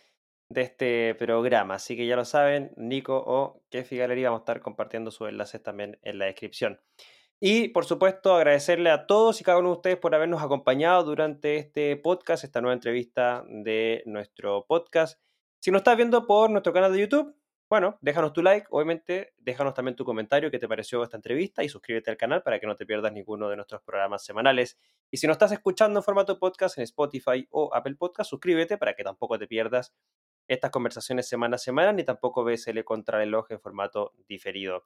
[0.49, 4.61] de este programa, así que ya lo saben, Nico o Kefi Galería vamos a estar
[4.61, 6.81] compartiendo sus enlaces también en la descripción.
[7.41, 11.57] Y por supuesto, agradecerle a todos y cada uno de ustedes por habernos acompañado durante
[11.57, 15.20] este podcast, esta nueva entrevista de nuestro podcast.
[15.61, 17.34] Si nos estás viendo por nuestro canal de YouTube,
[17.68, 21.68] bueno, déjanos tu like, obviamente, déjanos también tu comentario, qué te pareció esta entrevista y
[21.68, 24.78] suscríbete al canal para que no te pierdas ninguno de nuestros programas semanales.
[25.11, 28.94] Y si nos estás escuchando en formato podcast en Spotify o Apple Podcast, suscríbete para
[28.94, 29.92] que tampoco te pierdas
[30.46, 34.84] estas conversaciones semana a semana ni tampoco ves el contrarreloj en formato diferido.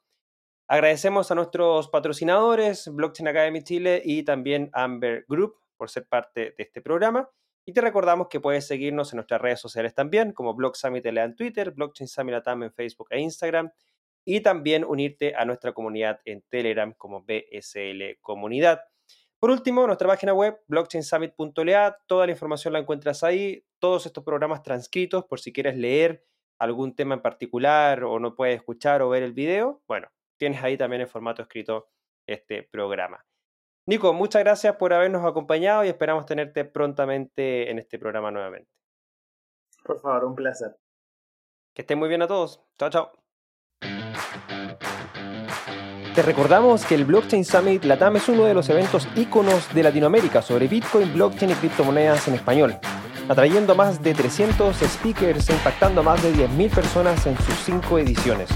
[0.66, 6.62] Agradecemos a nuestros patrocinadores, Blockchain Academy Chile y también Amber Group por ser parte de
[6.62, 7.28] este programa.
[7.64, 11.24] Y te recordamos que puedes seguirnos en nuestras redes sociales también, como Blog Summit LA
[11.24, 13.70] en Twitter, Blockchain Summit Latam en Facebook e Instagram,
[14.24, 18.80] y también unirte a nuestra comunidad en Telegram como BSL Comunidad.
[19.38, 24.62] Por último, nuestra página web, blockchainsummit.la, toda la información la encuentras ahí, todos estos programas
[24.62, 26.24] transcritos por si quieres leer
[26.58, 30.76] algún tema en particular o no puedes escuchar o ver el video, bueno, tienes ahí
[30.76, 31.88] también en formato escrito
[32.26, 33.24] este programa.
[33.90, 38.70] Nico, muchas gracias por habernos acompañado y esperamos tenerte prontamente en este programa nuevamente.
[39.82, 40.76] Por favor, un placer.
[41.74, 42.62] Que estén muy bien a todos.
[42.78, 43.10] Chao, chao.
[46.14, 50.40] Te recordamos que el Blockchain Summit Latam es uno de los eventos íconos de Latinoamérica
[50.40, 52.78] sobre Bitcoin, blockchain y criptomonedas en español,
[53.28, 57.98] atrayendo más de 300 speakers e impactando a más de 10.000 personas en sus cinco
[57.98, 58.50] ediciones.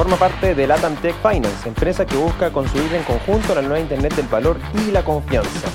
[0.00, 4.14] Forma parte de Latam Tech Finance, empresa que busca construir en conjunto la nueva Internet
[4.14, 5.68] del valor y la confianza.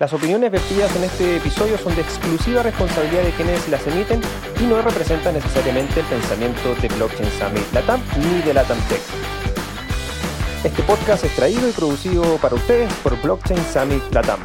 [0.00, 4.20] Las opiniones vertidas en este episodio son de exclusiva responsabilidad de quienes las emiten
[4.60, 9.00] y no representan necesariamente el pensamiento de Blockchain Summit Latam ni de Latam Tech.
[10.64, 14.40] Este podcast es traído y producido para ustedes por Blockchain Summit Latam.